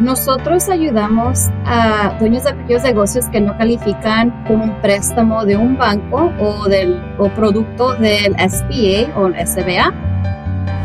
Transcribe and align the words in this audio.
nosotros 0.00 0.68
ayudamos 0.68 1.48
a 1.64 2.16
dueños 2.18 2.44
de 2.44 2.54
pequeños 2.54 2.82
negocios 2.82 3.26
que 3.30 3.40
no 3.40 3.56
califican 3.56 4.30
con 4.46 4.60
un 4.60 4.80
préstamo 4.80 5.44
de 5.44 5.56
un 5.56 5.76
banco 5.76 6.32
o 6.38 6.68
del 6.68 7.00
o 7.18 7.28
producto 7.30 7.94
del 7.94 8.34
SBA 8.34 9.16
o 9.16 9.26
el 9.28 9.46
SBA 9.46 9.92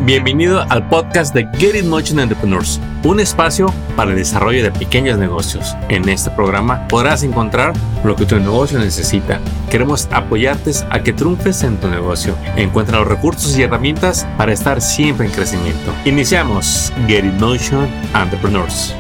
Bienvenido 0.04 0.66
al 0.68 0.88
podcast 0.90 1.32
de 1.36 1.48
Get 1.60 1.76
It 1.76 1.86
Motion 1.86 2.20
Entrepreneurs, 2.20 2.82
un 3.04 3.20
espacio 3.20 3.72
para 3.96 4.10
el 4.10 4.18
desarrollo 4.18 4.64
de 4.64 4.72
pequeños 4.72 5.20
negocios. 5.20 5.76
En 5.90 6.10
este 6.10 6.32
programa 6.32 6.88
podrás 6.88 7.22
encontrar 7.22 7.74
lo 8.04 8.16
que 8.16 8.26
tu 8.26 8.40
negocio 8.40 8.80
necesita. 8.80 9.40
Queremos 9.70 10.08
apoyarte 10.12 10.72
a 10.90 11.04
que 11.04 11.14
triunfes 11.14 11.62
en 11.62 11.78
tu 11.78 11.88
negocio. 11.88 12.36
Encuentra 12.56 12.98
los 12.98 13.10
recursos 13.10 13.56
y 13.56 13.62
herramientas 13.62 14.26
para 14.40 14.54
estar 14.54 14.82
siempre 14.82 15.28
en 15.28 15.34
crecimiento. 15.34 15.94
Iniciamos 16.06 16.92
Get 17.08 17.24
It 17.24 17.40
Motion 17.40 17.88
Entrepreneurs. 18.16 18.96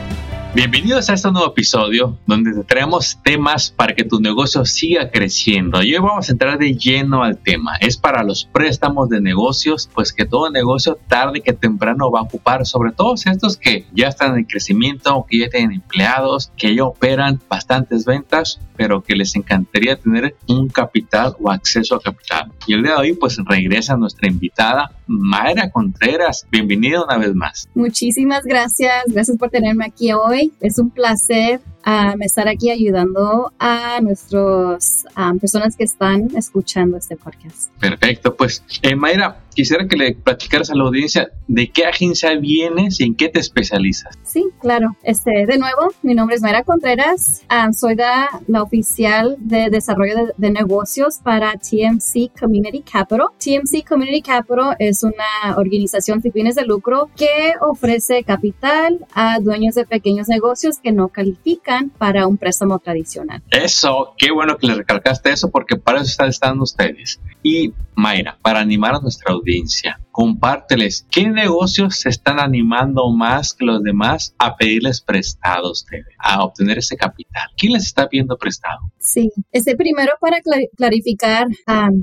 Bienvenidos 0.54 1.10
a 1.10 1.14
este 1.14 1.32
nuevo 1.32 1.48
episodio 1.48 2.18
donde 2.26 2.52
te 2.52 2.66
traemos 2.66 3.18
temas 3.24 3.72
para 3.72 3.96
que 3.96 4.04
tu 4.04 4.20
negocio 4.20 4.66
siga 4.66 5.10
creciendo. 5.10 5.82
Y 5.82 5.96
hoy 5.96 6.02
vamos 6.02 6.28
a 6.28 6.34
entrar 6.34 6.58
de 6.58 6.74
lleno 6.74 7.24
al 7.24 7.38
tema. 7.38 7.78
Es 7.80 7.96
para 7.96 8.22
los 8.22 8.44
préstamos 8.52 9.08
de 9.08 9.22
negocios, 9.22 9.90
pues 9.94 10.12
que 10.12 10.26
todo 10.26 10.52
negocio 10.52 11.00
tarde 11.08 11.40
que 11.40 11.54
temprano 11.54 12.12
va 12.12 12.20
a 12.20 12.24
ocupar, 12.24 12.66
sobre 12.66 12.92
todo 12.92 13.14
estos 13.14 13.56
que 13.56 13.86
ya 13.94 14.10
están 14.10 14.38
en 14.38 14.44
crecimiento, 14.44 15.26
que 15.30 15.40
ya 15.40 15.50
tienen 15.50 15.72
empleados, 15.72 16.52
que 16.58 16.76
ya 16.76 16.84
operan 16.84 17.40
bastantes 17.48 18.04
ventas, 18.04 18.60
pero 18.76 19.02
que 19.02 19.16
les 19.16 19.34
encantaría 19.38 19.96
tener 19.96 20.36
un 20.50 20.68
capital 20.68 21.34
o 21.40 21.50
acceso 21.50 21.96
a 21.96 22.02
capital. 22.02 22.52
Y 22.68 22.74
el 22.74 22.84
día 22.84 22.96
de 22.96 22.98
hoy 22.98 23.14
pues 23.14 23.38
regresa 23.46 23.96
nuestra 23.96 24.28
invitada 24.28 24.92
Mayra 25.12 25.70
Contreras. 25.70 26.48
Bienvenida 26.50 27.04
una 27.04 27.18
vez 27.18 27.36
más. 27.36 27.70
Muchísimas 27.76 28.44
gracias. 28.46 29.04
Gracias 29.08 29.38
por 29.38 29.50
tenerme 29.50 29.86
aquí 29.86 30.14
hoy. 30.14 30.54
Es 30.62 30.80
un 30.80 30.90
placer 30.90 31.60
um, 31.86 32.22
estar 32.22 32.48
aquí 32.48 32.70
ayudando 32.70 33.52
a 33.60 34.00
nuestras 34.02 35.06
personas 35.40 35.76
que 35.76 35.84
están 35.84 36.30
escuchando 36.36 36.98
este 36.98 37.16
podcast. 37.16 37.72
Perfecto. 37.80 38.36
Pues, 38.36 38.64
eh, 38.82 38.96
Mayra, 38.96 39.42
quisiera 39.54 39.88
que 39.88 39.96
le 39.96 40.16
platicaras 40.16 40.70
a 40.72 40.76
la 40.76 40.84
audiencia 40.84 41.32
de 41.48 41.70
qué 41.70 41.86
agencia 41.86 42.36
vienes 42.36 43.00
y 43.00 43.04
en 43.06 43.16
qué 43.16 43.30
te 43.30 43.40
especializas. 43.40 44.18
Sí, 44.24 44.46
claro. 44.60 44.96
Este, 45.04 45.46
de 45.46 45.58
nuevo, 45.58 45.94
mi 46.02 46.14
nombre 46.14 46.36
es 46.36 46.42
Mayra 46.42 46.64
Contreras. 46.64 47.42
soy 47.78 47.96
la, 47.96 48.28
la, 48.48 48.64
oficial 48.64 49.36
de 49.40 49.70
desarrollo 49.70 50.16
de, 50.16 50.34
de 50.38 50.52
negocios 50.52 51.20
para 51.24 51.54
TMC 51.54 52.32
Community 52.40 52.82
Capital. 52.82 53.28
TMC 53.38 53.88
Community 53.88 54.22
Capital 54.22 54.76
es 54.80 55.04
una 55.04 55.58
organización 55.58 56.22
sin 56.22 56.32
fines 56.32 56.56
de 56.56 56.66
lucro 56.66 57.10
que 57.16 57.54
ofrece 57.60 58.24
capital 58.24 59.06
a 59.14 59.40
dueños 59.40 59.76
de 59.76 59.86
pequeños 59.86 60.28
negocios 60.28 60.80
que 60.80 60.92
no 60.92 61.10
califican 61.10 61.71
para 61.98 62.28
un 62.28 62.38
préstamo 62.38 62.80
tradicional. 62.80 63.42
Eso, 63.50 64.14
qué 64.18 64.32
bueno 64.32 64.58
que 64.58 64.68
le 64.68 64.76
recalcaste 64.76 65.32
eso 65.32 65.50
porque 65.50 65.78
para 65.78 66.02
eso 66.02 66.26
están 66.26 66.60
ustedes. 66.60 67.20
Y 67.44 67.74
Mayra, 67.96 68.38
para 68.42 68.60
animar 68.60 68.96
a 68.96 69.00
nuestra 69.00 69.34
audiencia, 69.34 70.00
compárteles 70.12 71.08
qué 71.10 71.30
negocios 71.30 71.96
se 71.96 72.10
están 72.10 72.40
animando 72.40 73.10
más 73.12 73.54
que 73.54 73.66
los 73.66 73.82
demás 73.82 74.36
a 74.38 74.56
pedirles 74.56 75.02
prestados, 75.02 75.86
a 76.20 76.44
obtener 76.44 76.80
ese 76.80 76.98
capital. 76.98 77.44
¿Quién 77.58 77.74
les 77.74 77.86
está 77.86 78.10
pidiendo 78.10 78.38
prestado? 78.38 78.80
Sí, 79.00 79.32
este 79.52 79.76
primero 79.76 80.14
para 80.20 80.40
clarificar, 80.78 81.48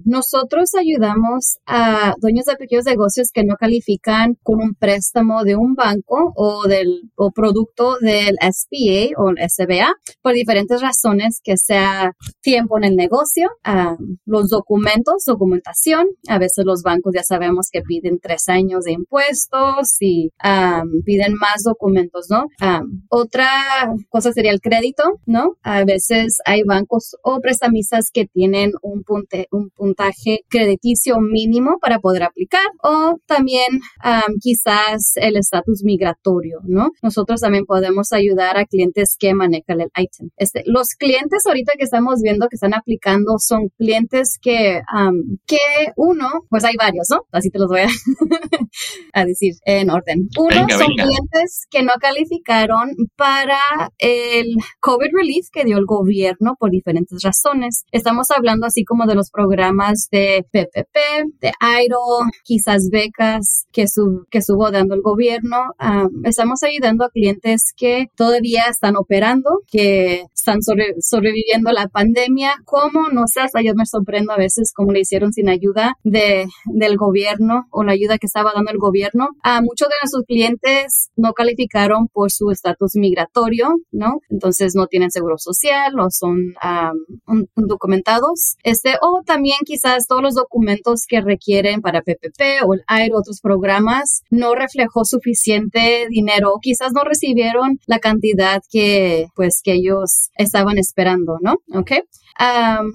nosotros 0.04 0.70
ayudamos 0.78 1.58
a 1.66 2.14
dueños 2.20 2.46
de 2.46 2.56
pequeños 2.56 2.86
negocios 2.86 3.30
que 3.32 3.44
no 3.44 3.56
califican 3.56 4.36
con 4.42 4.60
un 4.60 4.74
préstamo 4.74 5.44
de 5.44 5.56
un 5.56 5.74
banco 5.74 6.32
o 6.34 6.66
del 6.66 7.10
o 7.14 7.30
producto 7.30 7.98
del 8.00 8.36
SBA 8.40 9.20
o 9.20 9.30
el 9.30 9.36
SBA 9.48 9.92
por 10.22 10.32
diferentes 10.32 10.80
razones, 10.80 11.40
que 11.42 11.56
sea 11.56 12.12
tiempo 12.40 12.78
en 12.78 12.84
el 12.84 12.96
negocio, 12.96 13.48
los 14.24 14.48
documentos, 14.48 15.24
documentación. 15.26 16.06
A 16.28 16.38
veces 16.38 16.64
los 16.64 16.82
bancos 16.82 17.12
ya 17.14 17.22
sabemos 17.22 17.68
que 17.70 17.82
piden 17.82 17.97
tres 18.22 18.48
años 18.48 18.84
de 18.84 18.92
impuestos 18.92 19.96
y 20.00 20.30
piden 21.04 21.34
más 21.34 21.62
documentos, 21.64 22.26
¿no? 22.30 22.46
otra 23.08 23.48
cosa 24.08 24.32
sería 24.32 24.52
el 24.52 24.60
crédito, 24.60 25.02
¿no? 25.26 25.56
A 25.62 25.84
veces 25.84 26.38
hay 26.44 26.62
bancos 26.62 27.16
o 27.22 27.40
prestamistas 27.40 28.10
que 28.12 28.26
tienen 28.26 28.72
un, 28.82 29.04
un 29.50 29.70
puntaje 29.70 30.40
crediticio 30.48 31.18
mínimo 31.20 31.78
para 31.80 31.98
poder 31.98 32.22
aplicar 32.22 32.66
o 32.82 33.16
también 33.26 33.80
quizás 34.40 35.12
el 35.16 35.36
estatus 35.36 35.82
migratorio, 35.84 36.60
¿no? 36.64 36.90
Nosotros 37.02 37.40
también 37.40 37.64
podemos 37.64 38.12
ayudar 38.12 38.58
a 38.58 38.64
clientes 38.64 39.16
que 39.18 39.34
manejan 39.34 39.80
el 39.80 39.90
item. 39.96 40.30
Este, 40.36 40.62
los 40.66 40.88
clientes 40.98 41.42
ahorita 41.46 41.72
que 41.76 41.84
estamos 41.84 42.20
viendo 42.22 42.48
que 42.48 42.56
están 42.56 42.74
aplicando 42.74 43.36
son 43.38 43.68
clientes 43.76 44.38
que, 44.40 44.80
que 45.46 45.58
uno, 45.96 46.28
pues 46.48 46.64
hay 46.64 46.74
varios, 46.76 47.06
¿no? 47.10 47.22
Así 47.32 47.50
te 47.50 47.58
los 47.58 47.68
voy 47.68 47.80
a, 47.80 47.87
a 49.12 49.24
decir 49.24 49.54
en 49.64 49.90
orden. 49.90 50.28
Uno 50.38 50.66
son 50.70 50.94
clientes 50.94 51.66
que 51.70 51.82
no 51.82 51.92
calificaron 52.00 52.90
para 53.16 53.58
el 53.98 54.56
COVID 54.80 55.08
relief 55.12 55.46
que 55.52 55.64
dio 55.64 55.78
el 55.78 55.86
gobierno 55.86 56.56
por 56.58 56.70
diferentes 56.70 57.22
razones. 57.22 57.84
Estamos 57.92 58.30
hablando 58.30 58.66
así 58.66 58.84
como 58.84 59.06
de 59.06 59.14
los 59.14 59.30
programas 59.30 60.08
de 60.10 60.44
PPP, 60.50 60.96
de 61.40 61.52
IDO, 61.84 62.26
quizás 62.44 62.88
becas 62.90 63.66
que, 63.72 63.84
que 64.30 64.38
estuvo 64.38 64.70
dando 64.70 64.94
el 64.94 65.02
gobierno. 65.02 65.56
estamos 66.24 66.62
ayudando 66.62 67.04
a 67.04 67.10
clientes 67.10 67.72
que 67.76 68.06
todavía 68.16 68.64
están 68.70 68.96
operando, 68.96 69.60
que 69.66 70.24
están 70.34 70.58
sobreviviendo 71.00 71.72
la 71.72 71.88
pandemia. 71.88 72.52
¿Cómo? 72.64 73.08
No 73.10 73.24
sé, 73.26 73.40
hasta 73.40 73.62
yo 73.62 73.74
me 73.74 73.86
sorprendo 73.86 74.32
a 74.32 74.36
veces 74.36 74.72
cómo 74.74 74.92
le 74.92 75.00
hicieron 75.00 75.32
sin 75.32 75.48
ayuda 75.48 75.94
de, 76.04 76.46
del 76.66 76.96
gobierno 76.96 77.66
o 77.78 77.84
la 77.84 77.92
ayuda 77.92 78.18
que 78.18 78.26
estaba 78.26 78.52
dando 78.54 78.70
el 78.72 78.78
gobierno. 78.78 79.28
A 79.42 79.60
muchos 79.60 79.88
de 79.88 79.94
nuestros 80.02 80.24
clientes 80.26 81.10
no 81.16 81.32
calificaron 81.32 82.08
por 82.08 82.30
su 82.30 82.50
estatus 82.50 82.92
migratorio, 82.94 83.76
¿no? 83.92 84.20
Entonces 84.28 84.74
no 84.74 84.86
tienen 84.86 85.10
seguro 85.10 85.38
social 85.38 85.98
o 86.00 86.10
son 86.10 86.54
documentados. 87.54 88.56
Este, 88.62 88.94
o 89.00 89.22
también 89.24 89.58
quizás 89.64 90.06
todos 90.06 90.22
los 90.22 90.34
documentos 90.34 91.04
que 91.08 91.20
requieren 91.20 91.80
para 91.80 92.02
PPP 92.02 92.64
o 92.66 92.74
el 92.74 92.82
AIR, 92.86 93.12
otros 93.14 93.40
programas, 93.40 94.22
no 94.30 94.54
reflejó 94.54 95.04
suficiente 95.04 96.06
dinero 96.08 96.58
quizás 96.60 96.92
no 96.92 97.02
recibieron 97.04 97.78
la 97.86 97.98
cantidad 97.98 98.60
que, 98.70 99.28
pues, 99.34 99.60
que 99.62 99.74
ellos 99.74 100.30
estaban 100.36 100.78
esperando, 100.78 101.38
¿no? 101.40 101.56
¿Ok? 101.74 101.92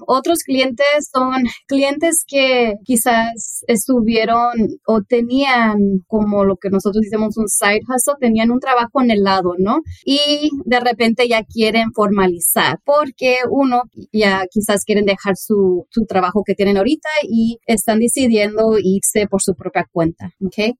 Otros 0.06 0.40
clientes 0.44 1.10
son 1.12 1.44
clientes 1.66 2.24
que 2.26 2.74
quizás 2.84 3.64
estuvieron 3.66 4.52
o 4.86 5.02
tenían 5.02 5.76
como 6.06 6.44
lo 6.44 6.56
que 6.56 6.70
nosotros 6.70 7.02
decimos 7.02 7.36
un 7.36 7.48
side 7.48 7.82
hustle, 7.88 8.14
tenían 8.20 8.50
un 8.50 8.60
trabajo 8.60 9.02
en 9.02 9.10
el 9.10 9.22
lado, 9.22 9.54
¿no? 9.58 9.80
Y 10.04 10.50
de 10.64 10.80
repente 10.80 11.28
ya 11.28 11.42
quieren 11.44 11.92
formalizar 11.92 12.78
porque 12.84 13.38
uno 13.50 13.82
ya 14.12 14.44
quizás 14.50 14.84
quieren 14.84 15.04
dejar 15.04 15.36
su, 15.36 15.86
su 15.90 16.06
trabajo 16.06 16.42
que 16.44 16.54
tienen 16.54 16.76
ahorita 16.76 17.08
y 17.22 17.58
están 17.66 17.98
decidiendo 17.98 18.76
irse 18.78 19.26
por 19.28 19.42
su 19.42 19.54
propia 19.54 19.86
cuenta, 19.90 20.30
¿ok? 20.44 20.76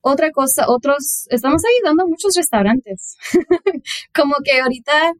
otra 0.00 0.30
cosa, 0.30 0.66
otros, 0.68 1.26
estamos 1.30 1.62
ayudando 1.64 2.04
a 2.04 2.06
muchos 2.06 2.34
restaurantes, 2.36 3.16
como 4.14 4.34
que 4.44 4.60
ahorita 4.60 5.12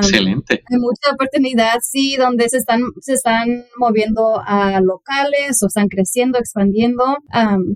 Excelente. 0.00 0.62
hay 0.70 0.78
mucha 0.78 1.12
oportunidad, 1.12 1.78
sí, 1.82 2.16
donde 2.22 2.48
se 2.48 2.58
están, 2.58 2.80
se 3.00 3.14
están 3.14 3.48
moviendo 3.78 4.40
a 4.44 4.80
locales 4.80 5.62
o 5.62 5.66
están 5.66 5.88
creciendo, 5.88 6.38
expandiendo, 6.38 7.04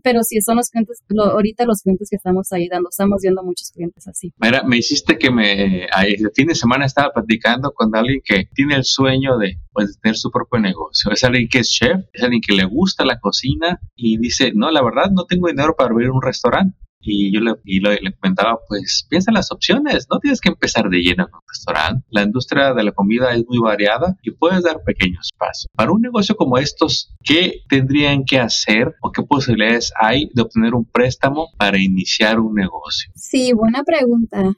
pero 0.03 0.23
sí 0.23 0.41
son 0.41 0.57
los 0.57 0.71
clientes, 0.71 1.03
ahorita 1.17 1.65
los 1.65 1.83
clientes 1.83 2.09
que 2.11 2.17
estamos 2.17 2.53
ayudando, 2.53 2.89
estamos 2.91 3.21
viendo 3.23 3.43
muchos 3.43 3.71
clientes 3.71 4.07
así. 4.09 4.33
Mira, 4.39 4.63
me 4.65 4.79
hiciste 4.79 5.19
que 5.19 5.31
me, 5.31 5.85
el 5.85 6.31
fin 6.35 6.49
de 6.49 6.55
semana 6.55 6.87
estaba 6.87 7.13
platicando 7.13 7.73
con 7.73 7.95
alguien 7.95 8.21
que 8.25 8.49
tiene 8.55 8.77
el 8.77 8.85
sueño 8.85 9.39
de, 9.39 9.59
pues, 9.73 9.99
tener 10.01 10.17
su 10.17 10.31
propio 10.31 10.61
negocio. 10.61 11.11
Es 11.13 11.25
alguien 11.25 11.49
que 11.49 11.61
es 11.61 11.71
chef, 11.71 12.05
es 12.13 12.23
alguien 12.23 12.41
que 12.47 12.55
le 12.55 12.65
gusta 12.65 13.05
la 13.05 13.19
cocina 13.19 13.81
y 13.95 14.19
dice, 14.19 14.53
no, 14.55 14.71
la 14.71 14.83
verdad 14.83 15.11
no 15.11 15.25
tengo 15.25 15.49
dinero 15.49 15.75
para 15.77 15.91
abrir 15.91 16.11
un 16.11 16.23
restaurante 16.23 16.77
y 17.07 17.33
yo 17.33 17.41
le, 17.41 17.55
y 17.65 17.81
le, 17.81 18.13
comentaba, 18.21 18.59
pues 18.69 19.07
piensa 19.09 19.31
en 19.31 19.35
las 19.35 19.51
opciones, 19.51 20.07
no 20.11 20.19
tienes 20.19 20.41
que 20.41 20.49
empezar 20.49 20.89
de 20.89 20.99
lleno 20.99 21.29
con 21.29 21.41
un 21.41 21.49
restaurante. 21.49 22.07
La 22.11 22.23
industria 22.23 22.75
de 22.75 22.85
la 22.85 22.93
comida 22.93 23.33
es 23.35 23.45
muy 23.47 23.59
variada 23.59 24.17
y 24.23 24.31
puedes 24.31 24.63
dar 24.63 24.83
pequeños 24.85 25.31
pasos. 25.39 25.67
Para 25.75 25.93
un 25.93 26.01
negocio 26.01 26.37
como 26.37 26.59
estos, 26.59 27.15
¿qué 27.23 27.63
tendrían 27.69 28.25
que 28.25 28.39
hacer 28.39 28.95
o 29.01 29.13
qué 29.13 29.23
posibilidades 29.23 29.93
hay 30.01 30.31
de 30.35 30.43
obtener 30.43 30.75
un 30.75 30.85
préstamo 30.85 31.49
para 31.57 31.79
iniciar 31.79 32.41
un 32.41 32.55
negocio? 32.55 33.11
Sí, 33.15 33.53
buena 33.53 33.83
pregunta. 33.83 34.53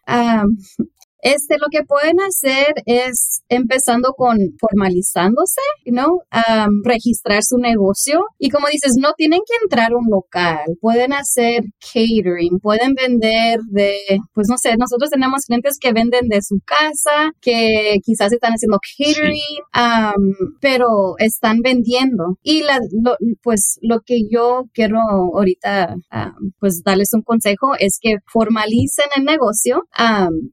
Este, 1.20 1.56
lo 1.58 1.66
que 1.70 1.84
pueden 1.84 2.20
hacer 2.20 2.74
es 2.86 3.42
empezando 3.48 4.12
con 4.16 4.38
formalizándose, 4.58 5.60
¿no? 5.86 6.20
registrar 6.84 7.42
su 7.42 7.58
negocio. 7.58 8.20
Y 8.38 8.50
como 8.50 8.68
dices, 8.68 8.94
no 9.00 9.12
tienen 9.16 9.40
que 9.46 9.54
entrar 9.62 9.92
a 9.92 9.96
un 9.96 10.06
local, 10.10 10.64
pueden 10.80 11.12
hacer 11.12 11.64
catering, 11.80 12.58
pueden 12.60 12.94
vender 12.94 13.60
de, 13.70 13.98
pues 14.32 14.48
no 14.48 14.56
sé, 14.56 14.76
nosotros 14.76 15.10
tenemos 15.10 15.44
clientes 15.46 15.78
que 15.80 15.92
venden 15.92 16.28
de 16.28 16.40
su 16.42 16.60
casa, 16.64 17.32
que 17.40 17.96
quizás 18.04 18.32
están 18.32 18.52
haciendo 18.52 18.78
catering, 18.78 19.40
pero 20.60 21.14
están 21.18 21.60
vendiendo. 21.60 22.38
Y 22.42 22.62
la, 22.62 22.78
pues 23.42 23.78
lo 23.82 24.00
que 24.00 24.22
yo 24.30 24.64
quiero 24.72 24.98
ahorita, 25.34 25.96
pues 26.58 26.82
darles 26.84 27.10
un 27.12 27.22
consejo 27.22 27.72
es 27.78 27.98
que 28.00 28.16
formalicen 28.26 29.06
el 29.16 29.24
negocio 29.24 29.82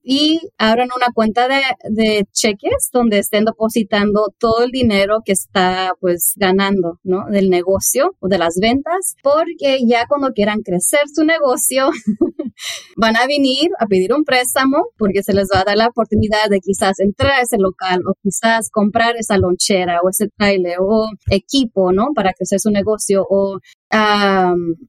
y 0.04 0.40
abran 0.57 0.90
una 0.96 1.07
cuenta 1.13 1.48
de, 1.48 2.25
cheques 2.31 2.90
donde 2.92 3.19
estén 3.19 3.46
depositando 3.46 4.34
todo 4.40 4.63
el 4.63 4.72
dinero 4.72 5.19
que 5.25 5.34
está 5.34 5.94
pues 6.00 6.34
ganando, 6.36 7.00
¿no? 7.04 7.25
Del 7.30 7.50
negocio 7.50 8.16
o 8.19 8.28
de 8.28 8.38
las 8.38 8.56
ventas, 8.62 9.16
porque 9.22 9.80
ya 9.86 10.06
cuando 10.07 10.31
quieran 10.31 10.62
crecer 10.62 11.02
su 11.13 11.24
negocio, 11.24 11.90
van 12.98 13.18
a 13.18 13.28
venir 13.28 13.69
a 13.80 13.86
pedir 13.86 14.13
un 14.13 14.24
préstamo 14.24 14.88
porque 14.98 15.24
se 15.24 15.34
les 15.34 15.48
va 15.54 15.62
a 15.62 15.66
dar 15.66 15.78
la 15.78 15.88
oportunidad 15.88 16.50
de 16.50 16.60
quizás 16.60 17.00
entrar 17.00 17.31
a 17.31 17.42
ese 17.42 17.58
local 17.58 18.01
o 18.08 18.13
quizás 18.22 18.69
comprar 18.72 19.16
esa 19.18 19.38
lonchera 19.38 20.00
o 20.04 20.10
ese 20.10 20.28
trailer 20.38 20.78
o 20.80 21.10
equipo, 21.30 21.92
¿no? 21.92 22.10
Para 22.16 22.34
crecer 22.34 22.60
su 22.60 22.72
negocio 22.72 23.25
o 23.30 23.60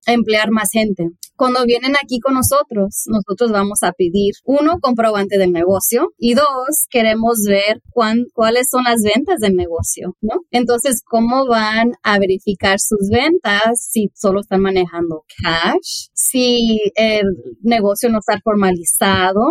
emplear 0.07 0.51
más 0.51 0.69
gente. 0.73 1.05
Cuando 1.37 1.67
vienen 1.67 1.97
aquí 2.03 2.19
con 2.19 2.33
nosotros, 2.33 3.05
nosotros 3.09 3.53
vamos 3.53 3.83
a 3.83 3.93
pedir, 3.93 4.33
uno, 4.45 4.79
comprobante 4.81 5.37
del 5.37 5.53
negocio 5.53 6.15
y 6.17 6.33
dos, 6.33 6.87
queremos 6.89 7.41
ver 7.47 7.83
cuáles 7.93 8.69
son 8.71 8.85
las 8.85 9.03
ventas 9.03 9.41
del 9.41 9.55
negocio, 9.55 10.17
¿no? 10.23 10.37
Entonces, 10.51 11.03
¿cómo 11.05 11.47
van 11.47 11.93
a 12.03 12.19
verificar 12.19 12.79
sus 12.81 13.11
ventas 13.11 13.87
si 13.87 14.11
solo 14.15 14.41
están 14.41 14.63
manejando 14.63 15.25
cash? 15.43 16.09
Si 16.15 16.81
el 16.95 17.27
negocio 17.61 18.09
no 18.09 18.21
está 18.21 18.41
formalizado, 18.43 19.43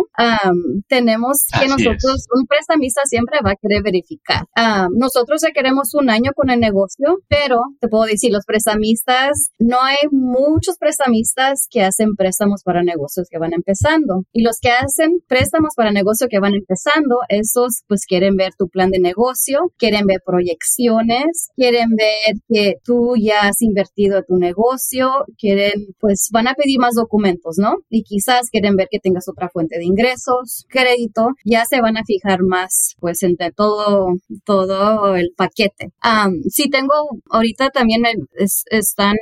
tenemos 0.88 1.44
que 1.60 1.68
nosotros, 1.68 2.26
un 2.34 2.46
prestamista 2.46 3.02
siempre 3.04 3.38
va 3.44 3.52
a 3.52 3.56
querer 3.62 3.84
verificar. 3.84 4.42
nosotros 4.90 5.40
ya 5.40 5.52
queremos 5.52 5.94
un 5.94 6.10
año 6.10 6.32
con 6.34 6.50
el 6.50 6.58
negocio, 6.58 7.18
pero 7.28 7.60
te 7.80 7.86
puedo 7.86 8.06
decir, 8.06 8.32
los 8.32 8.44
prestamistas 8.44 9.45
no 9.58 9.82
hay 9.82 9.96
muchos 10.10 10.76
prestamistas 10.78 11.66
que 11.70 11.82
hacen 11.82 12.14
préstamos 12.16 12.62
para 12.62 12.82
negocios 12.82 13.28
que 13.30 13.38
van 13.38 13.52
empezando. 13.52 14.24
Y 14.32 14.42
los 14.42 14.58
que 14.60 14.70
hacen 14.70 15.20
préstamos 15.26 15.74
para 15.76 15.92
negocios 15.92 16.28
que 16.30 16.40
van 16.40 16.54
empezando, 16.54 17.18
esos 17.28 17.82
pues 17.88 18.04
quieren 18.06 18.36
ver 18.36 18.52
tu 18.58 18.68
plan 18.68 18.90
de 18.90 18.98
negocio, 18.98 19.72
quieren 19.78 20.06
ver 20.06 20.20
proyecciones, 20.24 21.48
quieren 21.56 21.90
ver 21.96 22.36
que 22.48 22.74
tú 22.84 23.14
ya 23.18 23.48
has 23.48 23.62
invertido 23.62 24.18
en 24.18 24.24
tu 24.24 24.36
negocio, 24.36 25.08
quieren 25.38 25.86
pues 26.00 26.28
van 26.32 26.48
a 26.48 26.54
pedir 26.54 26.78
más 26.78 26.94
documentos, 26.94 27.56
¿no? 27.58 27.76
Y 27.88 28.02
quizás 28.02 28.50
quieren 28.50 28.76
ver 28.76 28.88
que 28.90 28.98
tengas 28.98 29.28
otra 29.28 29.48
fuente 29.48 29.78
de 29.78 29.84
ingresos, 29.84 30.66
crédito, 30.68 31.28
ya 31.44 31.64
se 31.64 31.80
van 31.80 31.96
a 31.96 32.04
fijar 32.04 32.40
más 32.42 32.94
pues 32.98 33.22
entre 33.22 33.52
todo, 33.52 34.08
todo 34.44 35.16
el 35.16 35.32
paquete. 35.36 35.90
si 36.48 36.68
tengo 36.70 36.94
ahorita 37.30 37.70
también 37.70 38.02
están 38.70 39.16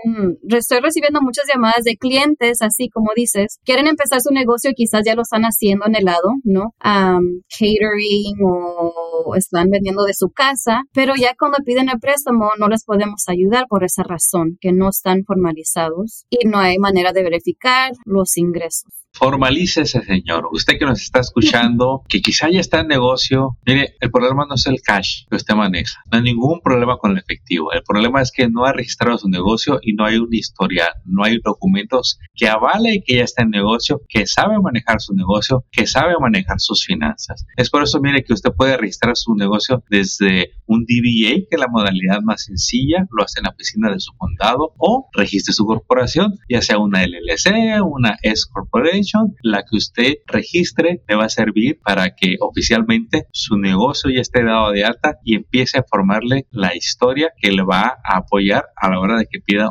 estoy 0.49 0.81
recibiendo 0.81 1.21
muchas 1.21 1.45
llamadas 1.53 1.85
de 1.85 1.97
clientes, 1.97 2.59
así 2.61 2.89
como 2.89 3.11
dices, 3.15 3.59
quieren 3.65 3.87
empezar 3.87 4.21
su 4.21 4.33
negocio 4.33 4.71
y 4.71 4.75
quizás 4.75 5.03
ya 5.05 5.15
lo 5.15 5.23
están 5.23 5.43
haciendo 5.43 5.87
en 5.87 5.97
el 5.97 6.05
lado, 6.05 6.31
¿no? 6.45 6.75
catering 6.81 8.39
o 8.45 9.35
están 9.37 9.69
vendiendo 9.71 10.05
de 10.05 10.15
su 10.15 10.31
casa, 10.31 10.83
pero 10.93 11.15
ya 11.17 11.35
cuando 11.39 11.59
piden 11.65 11.89
el 11.89 11.99
préstamo 11.99 12.51
no 12.59 12.69
les 12.69 12.85
podemos 12.85 13.25
ayudar 13.29 13.67
por 13.69 13.85
esa 13.85 14.03
razón, 14.03 14.57
que 14.61 14.73
no 14.73 14.89
están 14.89 15.25
formalizados 15.25 16.27
y 16.31 16.47
no 16.47 16.59
hay 16.59 16.79
manera 16.79 17.13
de 17.13 17.23
verificar 17.23 17.93
los 18.05 18.37
ingresos. 18.37 19.05
Formalícese, 19.15 20.03
señor. 20.03 20.49
Usted 20.53 20.77
que 20.77 20.85
nos 20.85 21.01
está 21.01 21.21
escuchando, 21.21 22.03
que 22.09 22.21
quizá 22.21 22.51
ya 22.51 22.59
está 22.59 22.81
en 22.81 22.89
negocio, 22.89 23.57
mire, 23.65 23.95
el 24.01 24.11
problema 24.11 24.45
no 24.47 24.57
es 24.57 24.67
el 24.67 24.83
cash 24.83 25.25
que 25.31 25.37
usted 25.37 25.55
maneja. 25.55 26.01
No 26.11 26.19
hay 26.19 26.25
ningún 26.25 26.61
problema 26.61 26.97
con 26.99 27.13
el 27.13 27.19
efectivo. 27.19 27.73
El 27.73 27.83
problema 27.85 28.21
es 28.21 28.33
que 28.33 28.49
no 28.49 28.65
ha 28.65 28.73
registrado 28.73 29.17
su 29.19 29.29
negocio 29.29 29.79
y 29.83 29.94
no 29.95 30.05
hay 30.05 30.17
un 30.17 30.33
historial, 30.33 30.91
no 31.05 31.25
hay 31.25 31.39
documentos 31.43 32.19
que 32.35 32.49
avale 32.49 33.03
que 33.05 33.17
ya 33.17 33.25
está 33.25 33.43
en 33.43 33.51
negocio, 33.51 34.01
que 34.09 34.27
sabe 34.27 34.59
manejar 34.61 35.01
su 35.01 35.15
negocio, 35.15 35.65
que 35.71 35.87
sabe 35.87 36.15
manejar 36.21 36.57
sus 36.59 36.85
finanzas. 36.85 37.47
Es 37.57 37.71
por 37.71 37.83
eso, 37.83 38.01
mire, 38.01 38.25
que 38.25 38.33
usted 38.33 38.51
puede 38.57 38.77
registrar 38.77 39.17
su 39.17 39.35
negocio 39.35 39.83
desde 39.89 40.53
un 40.67 40.85
DBA, 40.85 41.47
que 41.49 41.57
es 41.57 41.61
la 41.61 41.69
modalidad 41.69 42.21
más 42.23 42.45
sencilla, 42.45 43.07
lo 43.11 43.25
hace 43.25 43.41
en 43.41 43.45
la 43.45 43.51
oficina 43.51 43.91
de 43.91 44.01
su 44.01 44.13
condado, 44.17 44.75
o 44.79 45.09
registre 45.13 45.53
su 45.53 45.65
corporación, 45.65 46.39
ya 46.49 46.63
sea 46.63 46.79
una 46.79 47.05
LLC, 47.05 47.83
una 47.85 48.17
S 48.23 48.45
Corporation, 48.53 49.35
la 49.43 49.63
que 49.63 49.77
usted 49.77 50.15
registre 50.27 51.03
le 51.09 51.17
va 51.17 51.25
a 51.25 51.29
servir 51.29 51.79
para 51.83 52.15
que 52.15 52.37
oficialmente 52.41 53.27
su 53.33 53.57
negocio 53.57 54.11
ya 54.11 54.21
esté 54.21 54.43
dado 54.45 54.73
de 54.73 54.85
alta 54.85 55.19
y 55.25 55.35
empiece 55.37 55.79
a 55.79 55.85
formarle 55.89 56.47
la 56.51 56.75
historia 56.75 57.33
que 57.41 57.53
le 57.53 57.63
va 57.63 57.99
a 58.05 58.19
apoyar 58.19 58.67
a 58.77 58.91
la 58.91 59.01
hora 59.01 59.19
de 59.19 59.27
que 59.27 59.41
pida 59.41 59.71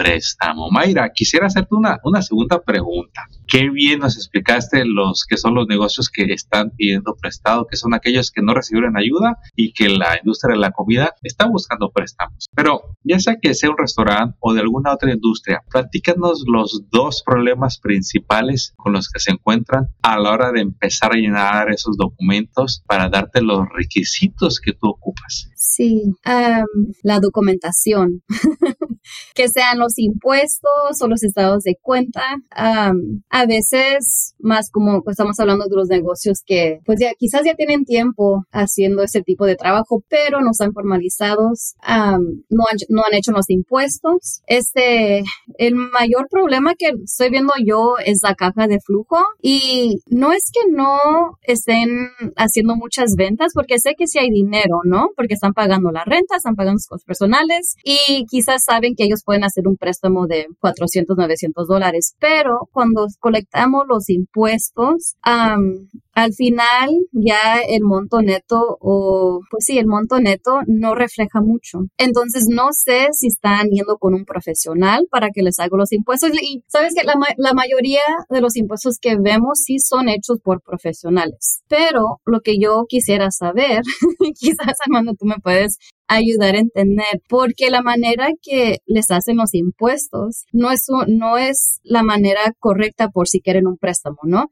préstamo. 0.00 0.70
Mayra, 0.70 1.10
quisiera 1.12 1.46
hacerte 1.46 1.74
una, 1.74 2.00
una 2.04 2.22
segunda 2.22 2.62
pregunta. 2.62 3.26
Qué 3.46 3.68
bien 3.68 3.98
nos 3.98 4.16
explicaste 4.16 4.86
los 4.86 5.26
que 5.28 5.36
son 5.36 5.54
los 5.54 5.66
negocios 5.66 6.08
que 6.08 6.22
están 6.32 6.70
pidiendo 6.70 7.16
prestado, 7.20 7.66
que 7.66 7.76
son 7.76 7.92
aquellos 7.92 8.30
que 8.30 8.40
no 8.40 8.54
recibieron 8.54 8.96
ayuda 8.96 9.36
y 9.54 9.74
que 9.74 9.90
la 9.90 10.16
industria 10.16 10.54
de 10.54 10.60
la 10.60 10.70
comida 10.70 11.14
está 11.22 11.46
buscando 11.46 11.90
préstamos. 11.90 12.46
Pero 12.54 12.96
ya 13.04 13.18
sea 13.18 13.36
que 13.42 13.52
sea 13.52 13.68
un 13.68 13.76
restaurante 13.76 14.38
o 14.40 14.54
de 14.54 14.60
alguna 14.60 14.94
otra 14.94 15.12
industria, 15.12 15.60
platícanos 15.70 16.44
los 16.46 16.84
dos 16.90 17.22
problemas 17.22 17.78
principales 17.78 18.72
con 18.78 18.94
los 18.94 19.10
que 19.10 19.20
se 19.20 19.32
encuentran 19.32 19.88
a 20.00 20.18
la 20.18 20.30
hora 20.30 20.50
de 20.50 20.62
empezar 20.62 21.12
a 21.12 21.16
llenar 21.16 21.70
esos 21.70 21.98
documentos 21.98 22.82
para 22.86 23.10
darte 23.10 23.42
los 23.42 23.66
requisitos 23.76 24.60
que 24.60 24.72
tú 24.72 24.88
ocupas. 24.88 25.50
Sí, 25.56 26.02
la 26.24 27.20
documentación, 27.20 28.22
que 29.34 29.48
sean 29.48 29.78
los 29.78 29.89
impuestos 29.98 31.00
o 31.00 31.08
los 31.08 31.22
estados 31.22 31.62
de 31.64 31.76
cuenta. 31.80 32.22
a 32.50 33.46
veces, 33.46 34.34
más 34.38 34.70
como 34.70 35.02
estamos 35.06 35.38
hablando 35.40 35.66
de 35.66 35.76
los 35.76 35.88
negocios 35.88 36.42
que 36.44 36.80
pues 36.84 36.98
ya 37.00 37.12
quizás 37.18 37.42
ya 37.44 37.54
tienen 37.54 37.84
tiempo 37.84 38.44
haciendo 38.52 39.02
ese 39.02 39.22
tipo 39.22 39.46
de 39.46 39.56
trabajo, 39.56 40.02
pero 40.08 40.40
no 40.40 40.50
están 40.50 40.72
formalizados, 40.72 41.74
no, 41.86 42.64
han, 42.70 42.78
no 42.88 43.02
han 43.06 43.14
hecho 43.14 43.32
los 43.32 43.48
impuestos. 43.50 44.42
Este, 44.46 45.22
el 45.58 45.74
mayor 45.74 46.28
problema 46.30 46.74
que 46.74 46.92
estoy 47.04 47.30
viendo 47.30 47.52
yo 47.64 47.96
es 48.04 48.20
la 48.22 48.34
caja 48.34 48.66
de 48.66 48.80
flujo 48.80 49.18
y 49.42 50.00
no 50.06 50.32
es 50.32 50.50
que 50.52 50.70
no 50.70 50.98
estén 51.42 52.10
haciendo 52.36 52.76
muchas 52.76 53.14
ventas 53.16 53.52
porque 53.54 53.78
sé 53.78 53.94
que 53.96 54.06
sí 54.06 54.18
hay 54.18 54.30
dinero, 54.30 54.80
¿no? 54.84 55.10
Porque 55.16 55.34
están 55.34 55.52
pagando 55.52 55.90
la 55.90 56.04
renta, 56.04 56.36
están 56.36 56.54
pagando 56.54 56.78
sus 56.78 56.88
cosas 56.88 57.04
personales 57.04 57.76
y 57.84 58.26
quizás 58.26 58.64
saben 58.64 58.94
que 58.94 59.04
ellos 59.04 59.22
pueden 59.24 59.44
hacer 59.44 59.66
un 59.66 59.76
préstamo 59.80 60.26
de 60.26 60.46
400, 60.60 61.16
900 61.16 61.66
dólares, 61.66 62.14
pero 62.20 62.68
cuando 62.72 63.06
colectamos 63.18 63.84
los 63.88 64.08
impuestos, 64.10 65.16
al 65.22 66.32
final 66.34 66.90
ya 67.12 67.60
el 67.66 67.82
monto 67.82 68.20
neto 68.20 68.76
o 68.80 69.40
pues 69.50 69.64
sí, 69.64 69.78
el 69.78 69.86
monto 69.86 70.20
neto 70.20 70.60
no 70.66 70.94
refleja 70.94 71.40
mucho. 71.40 71.78
Entonces 71.96 72.46
no 72.48 72.68
sé 72.72 73.08
si 73.12 73.28
están 73.28 73.68
yendo 73.70 73.96
con 73.98 74.14
un 74.14 74.24
profesional 74.24 75.06
para 75.10 75.30
que 75.30 75.42
les 75.42 75.58
haga 75.58 75.76
los 75.76 75.92
impuestos 75.92 76.30
y 76.40 76.62
sabes 76.68 76.94
que 76.94 77.04
la, 77.04 77.14
la 77.36 77.54
mayoría 77.54 78.02
de 78.28 78.40
los 78.40 78.56
impuestos 78.56 78.98
que 79.00 79.16
vemos 79.16 79.60
sí 79.64 79.78
son 79.78 80.08
hechos 80.08 80.38
por 80.42 80.60
profesionales. 80.62 81.62
Pero 81.68 82.20
lo 82.24 82.40
que 82.40 82.58
yo 82.60 82.84
quisiera 82.88 83.30
saber, 83.30 83.80
quizás 84.38 84.76
Armando 84.84 85.14
tú 85.18 85.26
me 85.26 85.36
puedes 85.42 85.78
ayudar 86.10 86.56
a 86.56 86.60
entender, 86.60 87.22
porque 87.28 87.70
la 87.70 87.82
manera 87.82 88.30
que 88.42 88.78
les 88.86 89.10
hacen 89.10 89.36
los 89.36 89.54
impuestos 89.54 90.44
no 90.52 90.70
es, 90.72 90.86
no 91.06 91.38
es 91.38 91.80
la 91.84 92.02
manera 92.02 92.52
correcta 92.58 93.08
por 93.08 93.28
si 93.28 93.40
quieren 93.40 93.66
un 93.66 93.76
préstamo, 93.76 94.18
¿no? 94.24 94.46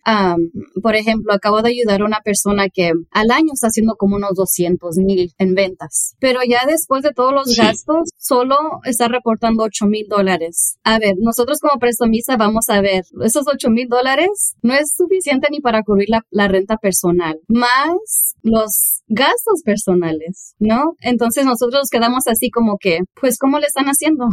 por 0.83 0.95
ejemplo, 0.95 1.33
acabo 1.33 1.62
de 1.62 1.71
ayudar 1.71 2.00
a 2.00 2.05
una 2.05 2.21
persona 2.21 2.69
que 2.73 2.93
al 3.11 3.31
año 3.31 3.50
está 3.53 3.67
haciendo 3.67 3.97
como 3.97 4.17
unos 4.17 4.33
200 4.35 4.97
mil 4.99 5.33
en 5.38 5.55
ventas, 5.55 6.15
pero 6.21 6.41
ya 6.49 6.65
después 6.67 7.03
de 7.03 7.12
todos 7.12 7.33
los 7.33 7.57
gastos, 7.57 8.09
solo 8.17 8.57
está 8.85 9.09
reportando 9.09 9.65
8 9.65 9.87
mil 9.87 10.07
dólares. 10.09 10.79
A 10.85 10.99
ver, 10.99 11.15
nosotros 11.19 11.59
como 11.61 11.79
prestamista 11.79 12.37
vamos 12.37 12.69
a 12.69 12.81
ver, 12.81 13.05
esos 13.25 13.45
8 13.47 13.71
mil 13.71 13.88
dólares 13.88 14.55
no 14.62 14.75
es 14.75 14.95
suficiente 14.97 15.49
ni 15.50 15.61
para 15.61 15.83
cubrir 15.83 16.09
la, 16.09 16.25
la 16.31 16.49
renta 16.49 16.77
personal, 16.77 17.41
más 17.49 18.37
los 18.43 19.03
gastos 19.09 19.62
personales, 19.65 20.55
¿no? 20.59 20.95
Entonces 21.00 21.45
nosotros 21.49 21.81
nos 21.81 21.90
quedamos 21.90 22.26
así 22.26 22.50
como 22.50 22.78
que, 22.78 23.00
pues, 23.21 23.38
¿cómo 23.38 23.59
le 23.59 23.67
están 23.67 23.87
haciendo? 23.87 24.26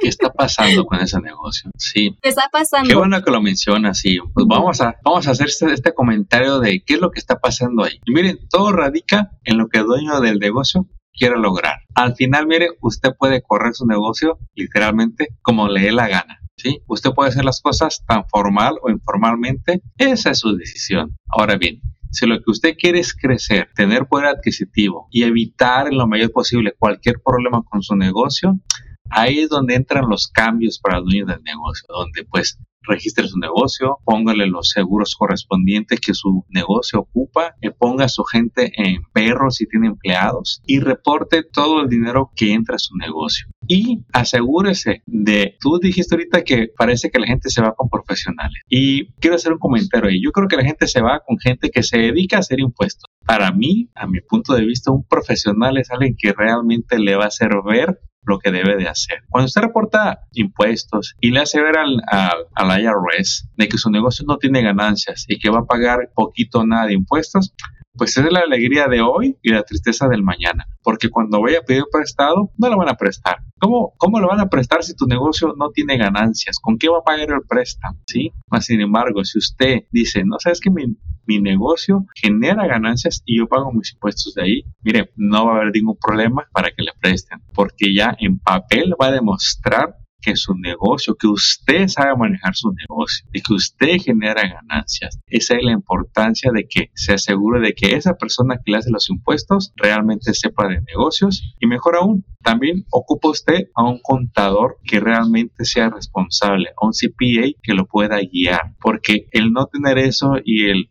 ¿Qué 0.00 0.08
está 0.08 0.32
pasando 0.32 0.84
con 0.84 1.00
ese 1.00 1.20
negocio? 1.20 1.70
Sí. 1.76 2.16
¿Qué 2.20 2.28
está 2.28 2.48
pasando? 2.52 2.88
Qué 2.88 2.96
bueno 2.96 3.22
que 3.22 3.30
lo 3.30 3.40
mencionas, 3.40 3.98
sí. 3.98 4.18
Pues 4.34 4.46
vamos 4.48 4.80
a, 4.80 4.96
vamos 5.04 5.26
a 5.26 5.32
hacer 5.32 5.48
este, 5.48 5.72
este 5.72 5.94
comentario 5.94 6.58
de 6.60 6.82
qué 6.84 6.94
es 6.94 7.00
lo 7.00 7.10
que 7.10 7.20
está 7.20 7.38
pasando 7.40 7.84
ahí. 7.84 7.98
Y 8.04 8.12
miren, 8.12 8.38
todo 8.48 8.72
radica 8.72 9.30
en 9.44 9.58
lo 9.58 9.68
que 9.68 9.78
el 9.78 9.86
dueño 9.86 10.20
del 10.20 10.38
negocio 10.38 10.86
quiere 11.12 11.38
lograr. 11.38 11.80
Al 11.94 12.14
final, 12.14 12.46
mire, 12.46 12.70
usted 12.80 13.10
puede 13.18 13.42
correr 13.42 13.74
su 13.74 13.86
negocio 13.86 14.38
literalmente 14.54 15.28
como 15.42 15.68
le 15.68 15.82
dé 15.82 15.92
la 15.92 16.08
gana. 16.08 16.40
¿sí? 16.56 16.82
Usted 16.86 17.10
puede 17.10 17.30
hacer 17.30 17.44
las 17.44 17.60
cosas 17.60 18.04
tan 18.06 18.24
formal 18.28 18.76
o 18.82 18.90
informalmente. 18.90 19.82
Esa 19.96 20.30
es 20.30 20.38
su 20.38 20.56
decisión. 20.56 21.16
Ahora 21.28 21.56
bien, 21.56 21.80
si 22.10 22.26
lo 22.26 22.36
que 22.38 22.50
usted 22.50 22.76
quiere 22.76 22.98
es 22.98 23.14
crecer, 23.14 23.70
tener 23.74 24.06
poder 24.06 24.26
adquisitivo 24.26 25.08
y 25.10 25.22
evitar 25.22 25.88
en 25.88 25.98
lo 25.98 26.06
mayor 26.06 26.32
posible 26.32 26.74
cualquier 26.78 27.20
problema 27.24 27.62
con 27.62 27.82
su 27.82 27.96
negocio, 27.96 28.58
ahí 29.10 29.40
es 29.40 29.48
donde 29.48 29.74
entran 29.74 30.08
los 30.08 30.28
cambios 30.28 30.78
para 30.78 30.98
el 30.98 31.04
dueño 31.04 31.26
del 31.26 31.42
negocio, 31.42 31.86
donde 31.88 32.24
pues 32.24 32.58
registre 32.90 33.28
su 33.28 33.38
negocio, 33.38 33.98
póngale 34.04 34.46
los 34.46 34.70
seguros 34.70 35.14
correspondientes 35.18 36.00
que 36.00 36.14
su 36.14 36.44
negocio 36.50 37.00
ocupa, 37.00 37.54
y 37.60 37.70
ponga 37.70 38.04
a 38.06 38.08
su 38.08 38.24
gente 38.24 38.72
en 38.76 39.02
perros 39.12 39.56
si 39.56 39.66
tiene 39.66 39.88
empleados 39.88 40.62
y 40.66 40.80
reporte 40.80 41.42
todo 41.42 41.82
el 41.82 41.88
dinero 41.88 42.30
que 42.34 42.52
entra 42.52 42.76
a 42.76 42.78
su 42.78 42.96
negocio. 42.96 43.46
Y 43.66 44.00
asegúrese 44.12 45.02
de, 45.06 45.56
tú 45.60 45.78
dijiste 45.78 46.14
ahorita 46.14 46.42
que 46.42 46.68
parece 46.76 47.10
que 47.10 47.20
la 47.20 47.26
gente 47.26 47.50
se 47.50 47.62
va 47.62 47.74
con 47.74 47.88
profesionales. 47.88 48.60
Y 48.68 49.12
quiero 49.20 49.36
hacer 49.36 49.52
un 49.52 49.58
comentario 49.58 50.10
ahí. 50.10 50.20
Yo 50.22 50.32
creo 50.32 50.48
que 50.48 50.56
la 50.56 50.64
gente 50.64 50.86
se 50.88 51.00
va 51.00 51.20
con 51.24 51.38
gente 51.38 51.70
que 51.70 51.82
se 51.82 51.98
dedica 51.98 52.36
a 52.36 52.40
hacer 52.40 52.60
impuestos. 52.60 53.04
Para 53.26 53.52
mí, 53.52 53.90
a 53.94 54.06
mi 54.06 54.20
punto 54.20 54.54
de 54.54 54.64
vista, 54.64 54.90
un 54.90 55.04
profesional 55.04 55.78
es 55.78 55.90
alguien 55.90 56.16
que 56.18 56.32
realmente 56.32 56.98
le 56.98 57.16
va 57.16 57.24
a 57.24 57.28
hacer 57.28 57.50
ver 57.64 58.00
lo 58.22 58.38
que 58.38 58.50
debe 58.50 58.76
de 58.76 58.88
hacer. 58.88 59.22
Cuando 59.28 59.46
usted 59.46 59.62
reporta 59.62 60.20
impuestos 60.32 61.14
y 61.20 61.30
le 61.30 61.40
hace 61.40 61.62
ver 61.62 61.78
al, 61.78 62.02
al, 62.54 62.80
IRS 62.80 63.48
de 63.56 63.68
que 63.68 63.78
su 63.78 63.90
negocio 63.90 64.24
no 64.26 64.38
tiene 64.38 64.62
ganancias 64.62 65.24
y 65.28 65.38
que 65.38 65.50
va 65.50 65.60
a 65.60 65.64
pagar 65.64 66.10
poquito 66.14 66.60
o 66.60 66.66
nada 66.66 66.86
de 66.86 66.94
impuestos, 66.94 67.54
pues 67.94 68.16
es 68.16 68.32
la 68.32 68.40
alegría 68.40 68.86
de 68.86 69.00
hoy 69.00 69.36
y 69.42 69.50
la 69.50 69.62
tristeza 69.62 70.08
del 70.08 70.22
mañana. 70.22 70.66
Porque 70.82 71.10
cuando 71.10 71.40
vaya 71.40 71.58
a 71.58 71.62
pedir 71.62 71.84
prestado, 71.90 72.50
no 72.56 72.68
lo 72.68 72.78
van 72.78 72.88
a 72.88 72.94
prestar. 72.94 73.38
¿Cómo, 73.58 73.94
¿Cómo 73.98 74.20
lo 74.20 74.28
van 74.28 74.40
a 74.40 74.48
prestar 74.48 74.82
si 74.84 74.94
tu 74.94 75.06
negocio 75.06 75.54
no 75.58 75.70
tiene 75.70 75.98
ganancias? 75.98 76.58
¿Con 76.60 76.78
qué 76.78 76.88
va 76.88 76.98
a 76.98 77.04
pagar 77.04 77.30
el 77.30 77.42
préstamo? 77.48 77.98
¿Sí? 78.06 78.32
Sin 78.60 78.80
embargo, 78.80 79.24
si 79.24 79.38
usted 79.38 79.80
dice, 79.90 80.22
no 80.24 80.36
sabes 80.38 80.60
que 80.60 80.70
mi, 80.70 80.96
mi 81.26 81.40
negocio 81.40 82.06
genera 82.14 82.66
ganancias 82.66 83.22
y 83.24 83.38
yo 83.38 83.46
pago 83.46 83.72
mis 83.72 83.92
impuestos 83.92 84.34
de 84.34 84.42
ahí, 84.42 84.62
mire, 84.82 85.10
no 85.16 85.46
va 85.46 85.52
a 85.52 85.60
haber 85.60 85.72
ningún 85.74 85.96
problema 85.96 86.46
para 86.52 86.70
que 86.70 86.82
le 86.82 86.92
presten, 87.00 87.40
porque 87.54 87.94
ya 87.94 88.16
en 88.18 88.38
papel 88.38 88.94
va 89.00 89.06
a 89.06 89.12
demostrar 89.12 89.96
que 90.20 90.36
su 90.36 90.54
negocio, 90.54 91.16
que 91.16 91.26
usted 91.26 91.88
sabe 91.88 92.16
manejar 92.16 92.54
su 92.54 92.72
negocio, 92.72 93.26
y 93.32 93.40
que 93.40 93.54
usted 93.54 93.98
genera 93.98 94.42
ganancias. 94.42 95.18
Esa 95.26 95.56
es 95.56 95.62
la 95.62 95.72
importancia 95.72 96.50
de 96.52 96.66
que 96.68 96.90
se 96.94 97.14
asegure 97.14 97.60
de 97.60 97.74
que 97.74 97.96
esa 97.96 98.14
persona 98.14 98.56
que 98.56 98.72
le 98.72 98.78
hace 98.78 98.90
los 98.90 99.08
impuestos 99.10 99.72
realmente 99.76 100.34
sepa 100.34 100.68
de 100.68 100.82
negocios 100.82 101.54
y 101.58 101.66
mejor 101.66 101.96
aún, 101.96 102.24
también 102.42 102.84
ocupa 102.90 103.30
usted 103.30 103.68
a 103.74 103.84
un 103.84 104.00
contador 104.02 104.78
que 104.84 105.00
realmente 105.00 105.64
sea 105.64 105.90
responsable, 105.90 106.70
a 106.80 106.86
un 106.86 106.92
CPA 106.92 107.58
que 107.62 107.74
lo 107.74 107.86
pueda 107.86 108.18
guiar, 108.20 108.74
porque 108.80 109.26
el 109.32 109.52
no 109.52 109.66
tener 109.66 109.98
eso 109.98 110.34
y 110.44 110.70
el 110.70 110.88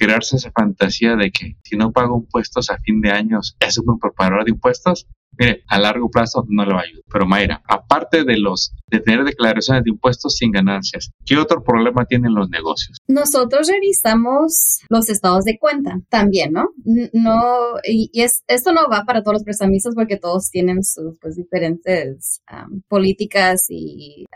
crearse 0.00 0.36
esa 0.36 0.50
fantasía 0.50 1.14
de 1.14 1.30
que 1.30 1.58
si 1.62 1.76
no 1.76 1.92
pago 1.92 2.18
impuestos 2.18 2.70
a 2.70 2.78
fin 2.78 3.02
de 3.02 3.10
año 3.10 3.40
es 3.60 3.78
un 3.78 3.84
buen 3.84 3.98
preparador 3.98 4.46
de 4.46 4.52
impuestos, 4.52 5.06
mire, 5.40 5.64
a 5.66 5.80
largo 5.80 6.10
plazo 6.10 6.44
no 6.48 6.64
le 6.64 6.74
va 6.74 6.80
a 6.80 6.84
ayudar. 6.84 7.04
Pero 7.10 7.26
Mayra, 7.26 7.62
aparte 7.66 8.24
de 8.24 8.38
los 8.38 8.72
de 8.88 9.00
tener 9.00 9.24
declaraciones 9.24 9.84
de 9.84 9.90
impuestos 9.90 10.36
sin 10.36 10.52
ganancias, 10.52 11.10
¿qué 11.24 11.38
otro 11.38 11.62
problema 11.62 12.04
tienen 12.04 12.34
los 12.34 12.50
negocios? 12.50 12.98
Nosotros 13.08 13.68
revisamos 13.68 14.80
los 14.88 15.08
estados 15.08 15.44
de 15.44 15.58
cuenta 15.58 16.00
también, 16.08 16.52
¿no? 16.52 16.68
No, 17.12 17.44
y, 17.84 18.10
es, 18.20 18.42
esto 18.48 18.72
no 18.72 18.82
va 18.90 19.04
para 19.06 19.22
todos 19.22 19.34
los 19.34 19.44
prestamistas 19.44 19.94
porque 19.94 20.18
todos 20.18 20.50
tienen 20.50 20.84
sus 20.84 21.18
pues, 21.20 21.36
diferentes 21.36 22.42
políticas 22.88 23.66
y 23.68 24.26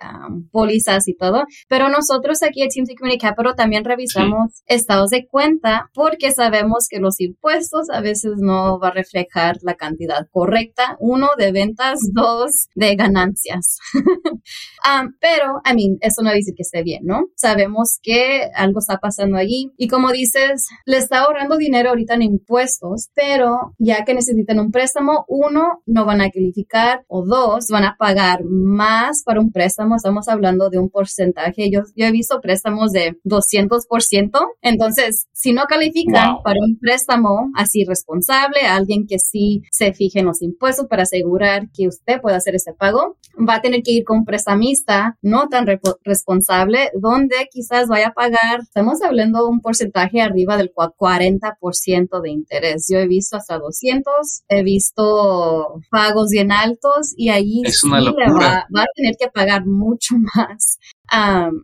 pólizas 0.50 1.06
y 1.08 1.14
todo, 1.14 1.44
pero 1.68 1.88
nosotros 1.88 2.42
aquí 2.42 2.62
en 2.62 2.68
Team 2.70 2.86
Community 2.96 3.18
Capital 3.18 3.54
también 3.56 3.84
revisamos 3.84 4.62
estados 4.66 5.10
de 5.10 5.26
cuenta 5.26 5.90
porque 5.92 6.30
sabemos 6.30 6.86
que 6.88 6.98
los 6.98 7.20
impuestos 7.20 7.90
a 7.90 8.00
veces 8.00 8.34
no 8.38 8.78
va 8.78 8.88
a 8.88 8.92
reflejar 8.92 9.56
la 9.62 9.74
cantidad 9.74 10.26
correcta 10.30 10.93
uno, 10.98 11.28
de 11.36 11.52
ventas, 11.52 12.00
dos, 12.12 12.68
de 12.74 12.94
ganancias. 12.96 13.78
Um, 13.94 15.12
pero, 15.20 15.60
I 15.64 15.74
mean, 15.74 15.98
eso 16.00 16.22
no 16.22 16.32
dice 16.32 16.52
que 16.56 16.62
esté 16.62 16.82
bien, 16.82 17.02
¿no? 17.04 17.26
Sabemos 17.36 17.98
que 18.02 18.48
algo 18.54 18.78
está 18.78 18.98
pasando 18.98 19.36
allí 19.36 19.72
y 19.76 19.88
como 19.88 20.12
dices, 20.12 20.66
le 20.86 20.98
está 20.98 21.20
ahorrando 21.20 21.56
dinero 21.56 21.90
ahorita 21.90 22.14
en 22.14 22.22
impuestos, 22.22 23.10
pero 23.14 23.74
ya 23.78 24.04
que 24.04 24.14
necesitan 24.14 24.58
un 24.58 24.70
préstamo, 24.70 25.24
uno, 25.28 25.82
no 25.86 26.04
van 26.04 26.20
a 26.20 26.30
calificar 26.30 27.04
o 27.08 27.24
dos, 27.24 27.66
van 27.70 27.84
a 27.84 27.96
pagar 27.98 28.44
más 28.44 29.22
para 29.24 29.40
un 29.40 29.50
préstamo. 29.50 29.96
Estamos 29.96 30.28
hablando 30.28 30.70
de 30.70 30.78
un 30.78 30.90
porcentaje. 30.90 31.70
Yo, 31.70 31.80
yo 31.96 32.06
he 32.06 32.12
visto 32.12 32.40
préstamos 32.40 32.92
de 32.92 33.18
200%. 33.24 34.40
Entonces, 34.62 35.26
si 35.32 35.52
no 35.52 35.64
califican 35.64 36.42
para 36.42 36.58
un 36.60 36.78
préstamo 36.78 37.50
así 37.54 37.84
responsable, 37.84 38.60
alguien 38.60 39.06
que 39.06 39.18
sí 39.18 39.62
se 39.70 39.92
fije 39.92 40.20
en 40.20 40.26
los 40.26 40.42
impuestos, 40.42 40.83
para 40.88 41.04
asegurar 41.04 41.68
que 41.70 41.88
usted 41.88 42.20
pueda 42.20 42.36
hacer 42.36 42.54
ese 42.54 42.72
pago, 42.72 43.16
va 43.36 43.56
a 43.56 43.62
tener 43.62 43.82
que 43.82 43.92
ir 43.92 44.04
con 44.04 44.18
un 44.18 44.24
prestamista 44.24 45.16
no 45.22 45.48
tan 45.48 45.66
responsable, 46.04 46.90
donde 46.94 47.48
quizás 47.50 47.88
vaya 47.88 48.08
a 48.08 48.12
pagar, 48.12 48.60
estamos 48.62 49.02
hablando 49.02 49.42
de 49.42 49.48
un 49.48 49.60
porcentaje 49.60 50.20
arriba 50.20 50.56
del 50.56 50.72
40% 50.72 52.20
de 52.22 52.30
interés. 52.30 52.86
Yo 52.90 52.98
he 52.98 53.06
visto 53.06 53.36
hasta 53.36 53.58
200, 53.58 54.44
he 54.48 54.62
visto 54.62 55.80
pagos 55.90 56.30
bien 56.30 56.52
altos 56.52 57.14
y 57.16 57.28
ahí 57.30 57.62
sí 57.66 57.88
va, 57.90 58.00
va, 58.00 58.82
a 58.82 58.86
tener 58.94 59.16
que 59.18 59.28
pagar 59.28 59.66
mucho 59.66 60.14
más 60.34 60.78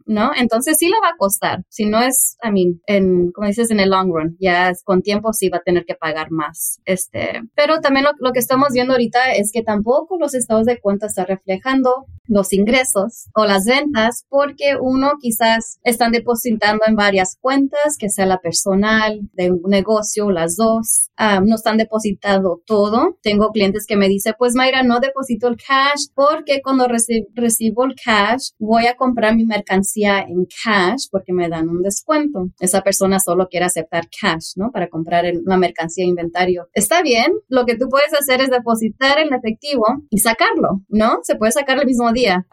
¿no? 0.07 0.31
Entonces 0.37 0.77
sí 0.79 0.87
le 0.87 1.01
va 1.03 1.09
a 1.09 1.17
costar. 1.17 1.63
Si 1.69 1.87
no 1.87 2.01
es, 2.01 2.37
I 2.43 2.51
mean, 2.51 2.81
en, 2.87 3.33
como 3.33 3.47
dices, 3.47 3.71
en 3.71 3.81
el 3.81 3.91
long 3.91 4.13
run, 4.13 4.37
ya 4.39 4.73
con 4.85 5.03
tiempo 5.03 5.33
sí 5.33 5.49
va 5.49 5.59
a 5.59 5.63
tener 5.63 5.85
que 5.85 5.95
pagar 5.95 6.31
más. 6.31 6.81
Este, 6.85 7.43
pero 7.55 7.81
también 7.81 8.07
lo, 8.19 8.33
que 8.33 8.39
estamos 8.39 8.69
viendo 8.73 8.93
ahorita 8.93 9.33
es 9.33 9.51
que 9.53 9.63
tampoco 9.63 10.19
los 10.19 10.35
estados 10.35 10.67
de 10.67 10.79
cuenta 10.79 11.07
están 11.07 11.27
reflejando 11.27 12.07
los 12.27 12.53
ingresos 12.53 13.27
o 13.35 13.45
las 13.45 13.65
ventas 13.65 14.25
porque 14.29 14.77
uno 14.81 15.13
quizás 15.21 15.81
están 15.83 16.13
depositando 16.13 16.85
en 16.87 16.95
varias 16.95 17.37
cuentas, 17.41 17.97
que 17.99 18.09
sea 18.09 18.27
la 18.27 18.39
personal, 18.39 19.21
de 19.33 19.51
un 19.51 19.63
negocio, 19.69 20.31
las 20.31 20.55
dos, 20.57 21.11
no 21.19 21.57
están 21.57 21.77
depositando 21.77 22.63
todo. 22.65 23.19
Tengo 23.23 23.51
clientes 23.51 23.85
que 23.87 23.97
me 23.97 24.09
dicen, 24.09 24.35
pues 24.39 24.55
Mayra, 24.55 24.83
no 24.85 25.01
deposito 25.01 25.49
el 25.49 25.57
cash 25.57 26.07
porque 26.15 26.61
cuando 26.63 26.87
recibo 26.87 27.85
el 27.85 27.95
cash 27.95 28.51
voy 28.59 28.87
a 28.87 28.95
comprar 28.95 29.30
mi 29.33 29.45
mercancía 29.45 30.21
en 30.21 30.47
cash 30.65 31.07
porque 31.11 31.33
me 31.33 31.49
dan 31.49 31.69
un 31.69 31.83
descuento. 31.83 32.51
Esa 32.59 32.83
persona 32.83 33.19
solo 33.21 33.49
quiere 33.49 33.67
aceptar 33.67 34.09
cash, 34.21 34.53
¿no? 34.57 34.71
Para 34.73 34.89
comprar 34.89 35.25
la 35.45 35.57
mercancía 35.57 36.05
inventario. 36.05 36.69
Está 36.73 37.03
bien, 37.03 37.33
lo 37.49 37.65
que 37.65 37.77
tú 37.77 37.89
puedes 37.89 38.13
hacer 38.15 38.41
es 38.41 38.51
depositar 38.51 39.19
en 39.19 39.35
efectivo 39.35 39.85
y 40.09 40.19
sacarlo, 40.19 40.83
¿no? 40.89 41.21
Se 41.23 41.37
puede 41.37 41.53
sacar 41.53 41.79
el 41.79 41.87
mismo 41.87 42.13
día, 42.13 42.47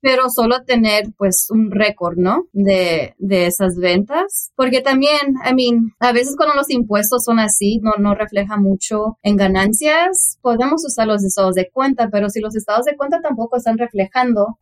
pero 0.00 0.28
solo 0.28 0.64
tener 0.64 1.12
pues 1.16 1.46
un 1.50 1.70
récord, 1.70 2.16
¿no? 2.16 2.44
De, 2.52 3.14
de 3.18 3.46
esas 3.46 3.76
ventas. 3.76 4.52
Porque 4.56 4.80
también, 4.80 5.34
I 5.44 5.54
mean, 5.54 5.92
a 5.98 6.12
veces 6.12 6.36
cuando 6.36 6.54
los 6.54 6.70
impuestos 6.70 7.24
son 7.24 7.38
así, 7.38 7.80
no, 7.82 7.92
no 7.98 8.14
refleja 8.14 8.56
mucho 8.56 9.18
en 9.22 9.36
ganancias, 9.36 10.38
podemos 10.40 10.84
usar 10.84 11.06
los 11.06 11.24
estados 11.24 11.54
de 11.54 11.70
cuenta, 11.70 12.08
pero 12.10 12.28
si 12.28 12.40
los 12.40 12.56
estados 12.56 12.84
de 12.84 12.96
cuenta 12.96 13.20
tampoco 13.20 13.56
están 13.56 13.78
reflejando 13.78 14.58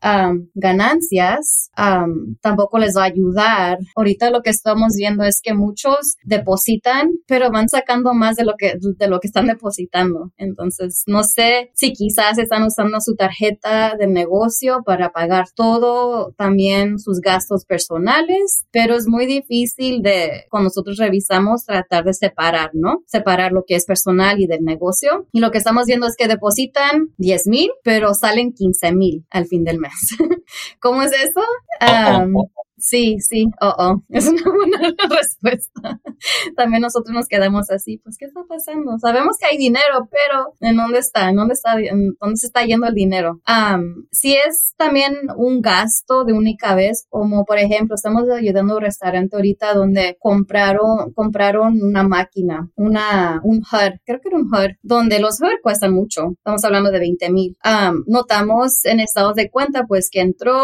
ganancias, 0.55 1.48
tampoco 2.40 2.78
les 2.78 2.97
va 2.97 3.02
a 3.02 3.07
ayudar. 3.07 3.78
Ahorita 3.95 4.31
lo 4.31 4.43
que 4.43 4.50
estamos 4.50 4.95
viendo 4.97 5.25
es 5.25 5.40
que 5.43 5.55
muchos 5.55 6.17
depositan, 6.25 7.11
pero 7.26 7.50
van 7.50 7.69
sacando 7.69 8.14
más 8.14 8.37
de 8.37 8.45
lo 8.45 8.55
que, 8.59 8.75
de 8.81 9.09
lo 9.09 9.21
que 9.21 9.28
están 9.28 9.47
depositando. 9.47 10.33
Entonces, 10.37 11.05
no 11.07 11.23
sé 11.23 11.71
si 11.75 11.93
quizás 11.93 12.38
están 12.38 12.64
usando 12.64 13.00
su 13.00 13.14
tarjeta 13.14 13.95
de 13.99 14.07
negocio 14.07 14.83
para 14.85 15.11
pagar 15.11 15.47
todo, 15.55 16.33
también 16.37 16.99
sus 16.99 17.21
gastos 17.21 17.64
personales, 17.64 18.64
pero 18.71 18.97
es 18.97 19.07
muy 19.07 19.26
difícil 19.26 20.02
de, 20.02 20.47
cuando 20.50 20.69
nosotros 20.69 20.97
revisamos, 20.97 21.64
tratar 21.64 22.05
de 22.05 22.14
separar, 22.14 22.71
¿no? 22.73 23.02
Separar 23.07 23.52
lo 23.52 23.64
que 23.67 23.76
es 23.76 23.85
personal 23.85 24.40
y 24.40 24.47
del 24.47 24.64
negocio. 24.64 25.26
Y 25.33 25.40
lo 25.40 25.50
que 25.50 25.59
estamos 25.59 25.87
viendo 25.87 26.07
es 26.07 26.17
que 26.17 26.28
depositan 26.28 27.09
10 27.19 27.47
mil, 27.47 27.71
pero 27.85 28.14
salen 28.14 28.52
15 28.52 28.93
mil 28.93 29.25
al 29.31 29.47
fin 29.47 29.64
del 29.64 29.78
mes. 29.78 29.93
¿Cómo 30.81 31.02
es 31.02 31.12
eso? 31.40 32.23
Um, 32.25 32.49
sí, 32.78 33.18
sí, 33.20 33.47
oh, 33.61 33.75
oh. 33.78 34.02
Es 34.08 34.28
una 34.28 34.42
buena 34.42 34.78
respuesta. 35.11 36.00
también 36.56 36.82
nosotros 36.82 37.14
nos 37.14 37.26
quedamos 37.26 37.70
así, 37.70 37.99
pues, 37.99 38.16
¿qué 38.18 38.26
está 38.26 38.40
pasando? 38.49 38.99
Sabemos 38.99 39.37
que 39.38 39.47
hay 39.47 39.58
dinero, 39.58 40.08
pero 40.11 40.54
¿en 40.61 40.76
dónde 40.76 40.99
está? 40.99 41.30
¿En 41.30 41.37
dónde 41.37 41.54
está? 41.54 41.76
dónde 42.20 42.37
se 42.37 42.47
está 42.47 42.64
yendo 42.64 42.87
el 42.87 42.94
dinero? 42.94 43.40
si 44.11 44.35
es 44.35 44.75
también 44.76 45.14
un 45.37 45.61
gasto 45.61 46.25
de 46.25 46.32
única 46.32 46.75
vez, 46.75 47.06
como 47.08 47.44
por 47.44 47.58
ejemplo, 47.58 47.94
estamos 47.94 48.25
ayudando 48.30 48.75
a 48.75 48.76
un 48.76 48.82
restaurante 48.82 49.37
ahorita 49.37 49.75
donde 49.75 50.16
compraron, 50.18 51.12
compraron 51.14 51.82
una 51.82 52.02
máquina, 52.02 52.70
una, 52.76 53.40
un 53.42 53.58
HUD, 53.58 53.99
creo 54.04 54.20
que 54.20 54.28
era 54.28 54.37
un 54.37 54.49
HUD, 54.52 54.76
donde 54.82 55.18
los 55.18 55.40
HUD 55.40 55.61
cuestan 55.62 55.92
mucho. 55.92 56.32
Estamos 56.37 56.64
hablando 56.64 56.90
de 56.90 56.99
20 56.99 57.30
mil. 57.30 57.56
notamos 58.06 58.85
en 58.85 59.00
estados 59.00 59.35
de 59.35 59.50
cuenta, 59.50 59.85
pues, 59.87 60.11
que 60.11 60.20
entró, 60.20 60.56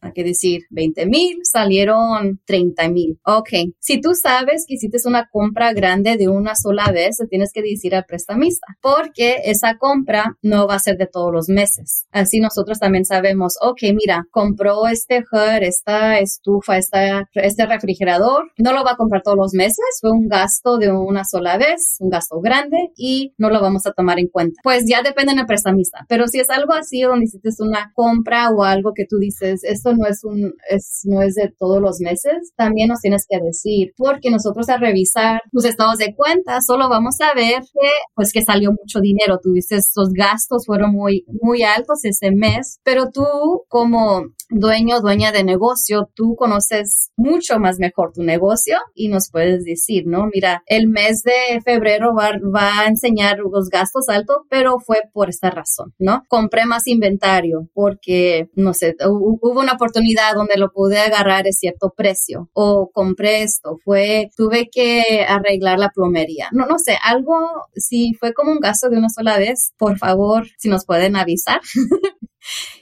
hay 0.00 0.12
que 0.12 0.24
decir, 0.24 0.62
20 0.70 1.06
mil, 1.06 1.38
salieron 1.62 2.40
30 2.44 2.88
mil. 2.88 3.18
Ok. 3.24 3.50
Si 3.78 4.00
tú 4.00 4.10
sabes 4.14 4.64
que 4.66 4.74
hiciste 4.74 4.98
una 5.06 5.28
compra 5.30 5.72
grande 5.72 6.16
de 6.16 6.28
una 6.28 6.54
sola 6.54 6.90
vez, 6.92 7.16
tienes 7.30 7.50
que 7.52 7.62
decir 7.62 7.94
al 7.94 8.04
prestamista, 8.04 8.66
porque 8.80 9.42
esa 9.44 9.78
compra 9.78 10.36
no 10.42 10.66
va 10.66 10.74
a 10.74 10.78
ser 10.78 10.96
de 10.96 11.06
todos 11.06 11.32
los 11.32 11.48
meses. 11.48 12.06
Así 12.12 12.40
nosotros 12.40 12.78
también 12.78 13.04
sabemos, 13.04 13.54
ok, 13.60 13.80
mira, 13.94 14.26
compró 14.30 14.86
este 14.86 15.18
HUD, 15.18 15.62
esta 15.62 16.18
estufa, 16.18 16.78
esta, 16.78 17.28
este 17.34 17.66
refrigerador, 17.66 18.50
no 18.58 18.72
lo 18.72 18.84
va 18.84 18.92
a 18.92 18.96
comprar 18.96 19.22
todos 19.22 19.36
los 19.36 19.54
meses, 19.54 19.84
fue 20.00 20.10
un 20.10 20.28
gasto 20.28 20.78
de 20.78 20.90
una 20.90 21.24
sola 21.24 21.56
vez, 21.58 21.96
un 22.00 22.10
gasto 22.10 22.40
grande 22.40 22.76
y 22.96 23.34
no 23.38 23.50
lo 23.50 23.60
vamos 23.60 23.86
a 23.86 23.92
tomar 23.92 24.18
en 24.18 24.28
cuenta. 24.28 24.60
Pues 24.62 24.84
ya 24.86 25.02
depende 25.02 25.34
del 25.34 25.46
prestamista, 25.46 26.04
pero 26.08 26.26
si 26.28 26.40
es 26.40 26.50
algo 26.50 26.72
así 26.72 27.02
donde 27.02 27.24
hiciste 27.24 27.50
una 27.60 27.92
compra 27.94 28.50
o 28.50 28.64
algo 28.64 28.92
que 28.94 29.06
tú 29.06 29.18
dices, 29.18 29.64
esto 29.64 29.94
no 29.94 30.06
es 30.06 30.24
un, 30.24 30.54
es, 30.68 31.02
no 31.04 31.22
es 31.22 31.34
de 31.34 31.51
todos 31.58 31.80
los 31.80 32.00
meses, 32.00 32.52
también 32.56 32.88
nos 32.88 33.00
tienes 33.00 33.26
que 33.28 33.38
decir, 33.44 33.92
porque 33.96 34.30
nosotros 34.30 34.68
a 34.68 34.76
revisar 34.76 35.40
tus 35.50 35.64
estados 35.64 35.98
de 35.98 36.14
cuenta 36.14 36.60
solo 36.60 36.88
vamos 36.88 37.16
a 37.20 37.34
ver 37.34 37.60
que, 37.60 37.88
pues 38.14 38.32
que 38.32 38.42
salió 38.42 38.70
mucho 38.70 39.00
dinero, 39.00 39.38
tuviste 39.42 39.76
esos 39.76 40.10
gastos 40.12 40.64
fueron 40.66 40.92
muy, 40.92 41.24
muy 41.40 41.62
altos 41.62 42.04
ese 42.04 42.30
mes, 42.32 42.78
pero 42.84 43.10
tú 43.12 43.24
como 43.68 44.26
dueño, 44.52 45.00
dueña 45.00 45.32
de 45.32 45.44
negocio, 45.44 46.10
tú 46.14 46.34
conoces 46.36 47.10
mucho 47.16 47.58
más 47.58 47.78
mejor 47.78 48.12
tu 48.12 48.22
negocio 48.22 48.78
y 48.94 49.08
nos 49.08 49.30
puedes 49.30 49.64
decir, 49.64 50.04
¿no? 50.06 50.28
Mira, 50.32 50.62
el 50.66 50.88
mes 50.88 51.22
de 51.22 51.60
febrero 51.64 52.14
va, 52.14 52.32
va 52.54 52.80
a 52.80 52.86
enseñar 52.86 53.38
los 53.38 53.68
gastos 53.68 54.08
altos, 54.08 54.38
pero 54.48 54.78
fue 54.78 54.98
por 55.12 55.28
esta 55.28 55.50
razón, 55.50 55.94
¿no? 55.98 56.22
Compré 56.28 56.66
más 56.66 56.86
inventario 56.86 57.68
porque, 57.72 58.48
no 58.54 58.74
sé, 58.74 58.94
hubo 59.08 59.60
una 59.60 59.72
oportunidad 59.72 60.34
donde 60.34 60.56
lo 60.56 60.70
pude 60.70 60.98
agarrar 60.98 61.41
a 61.46 61.52
cierto 61.52 61.92
precio 61.96 62.48
o 62.52 62.90
compré 62.92 63.42
esto, 63.42 63.78
fue, 63.84 64.30
tuve 64.36 64.68
que 64.70 65.24
arreglar 65.26 65.78
la 65.78 65.90
plomería. 65.90 66.48
No, 66.52 66.66
no 66.66 66.78
sé, 66.78 66.96
algo, 67.02 67.34
si 67.74 68.14
fue 68.14 68.32
como 68.32 68.52
un 68.52 68.60
gasto 68.60 68.88
de 68.88 68.98
una 68.98 69.08
sola 69.08 69.38
vez, 69.38 69.72
por 69.78 69.98
favor, 69.98 70.46
si 70.58 70.68
nos 70.68 70.84
pueden 70.84 71.16
avisar. 71.16 71.60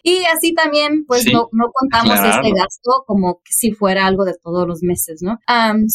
Y 0.03 0.25
así 0.35 0.55
también, 0.55 1.05
pues 1.07 1.27
no, 1.33 1.49
no 1.53 1.71
contamos 1.73 2.15
este 2.15 2.53
gasto 2.53 3.05
como 3.07 3.41
si 3.45 3.73
fuera 3.73 4.07
algo 4.07 4.25
de 4.25 4.35
todos 4.43 4.67
los 4.67 4.83
meses, 4.83 5.21
¿no? 5.23 5.39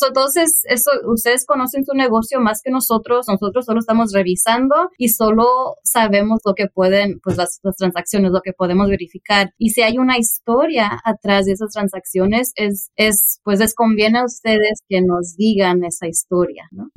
entonces, 0.08 0.64
eso, 0.70 0.92
ustedes 1.08 1.46
conocen 1.46 1.86
su 1.86 1.94
negocio 1.94 2.40
más 2.40 2.62
que 2.64 2.72
nosotros, 2.72 3.26
nosotros 3.28 3.66
solo 3.66 3.80
estamos 3.80 4.12
revisando 4.14 4.76
y 4.98 5.10
solo 5.10 5.76
sabemos 5.84 6.40
lo 6.46 6.54
que 6.54 6.68
pueden, 6.68 7.20
pues 7.24 7.38
las, 7.38 7.60
transacciones, 7.78 8.32
lo 8.32 8.42
que 8.42 8.54
podemos 8.54 8.90
verificar. 8.90 9.54
Y 9.58 9.72
si 9.72 9.82
hay 9.82 9.98
una 9.98 10.18
historia 10.18 11.02
atrás 11.04 11.46
de 11.46 11.54
esas 11.54 11.72
transacciones, 11.72 12.52
es, 12.56 12.92
es 12.96 13.40
pues 13.44 13.60
les 13.60 13.74
conviene 13.74 14.20
a 14.20 14.26
ustedes 14.26 14.84
que 14.88 15.02
nos 15.02 15.36
digan 15.36 15.84
esa 15.84 16.08
historia, 16.08 16.68
¿no? 16.72 16.90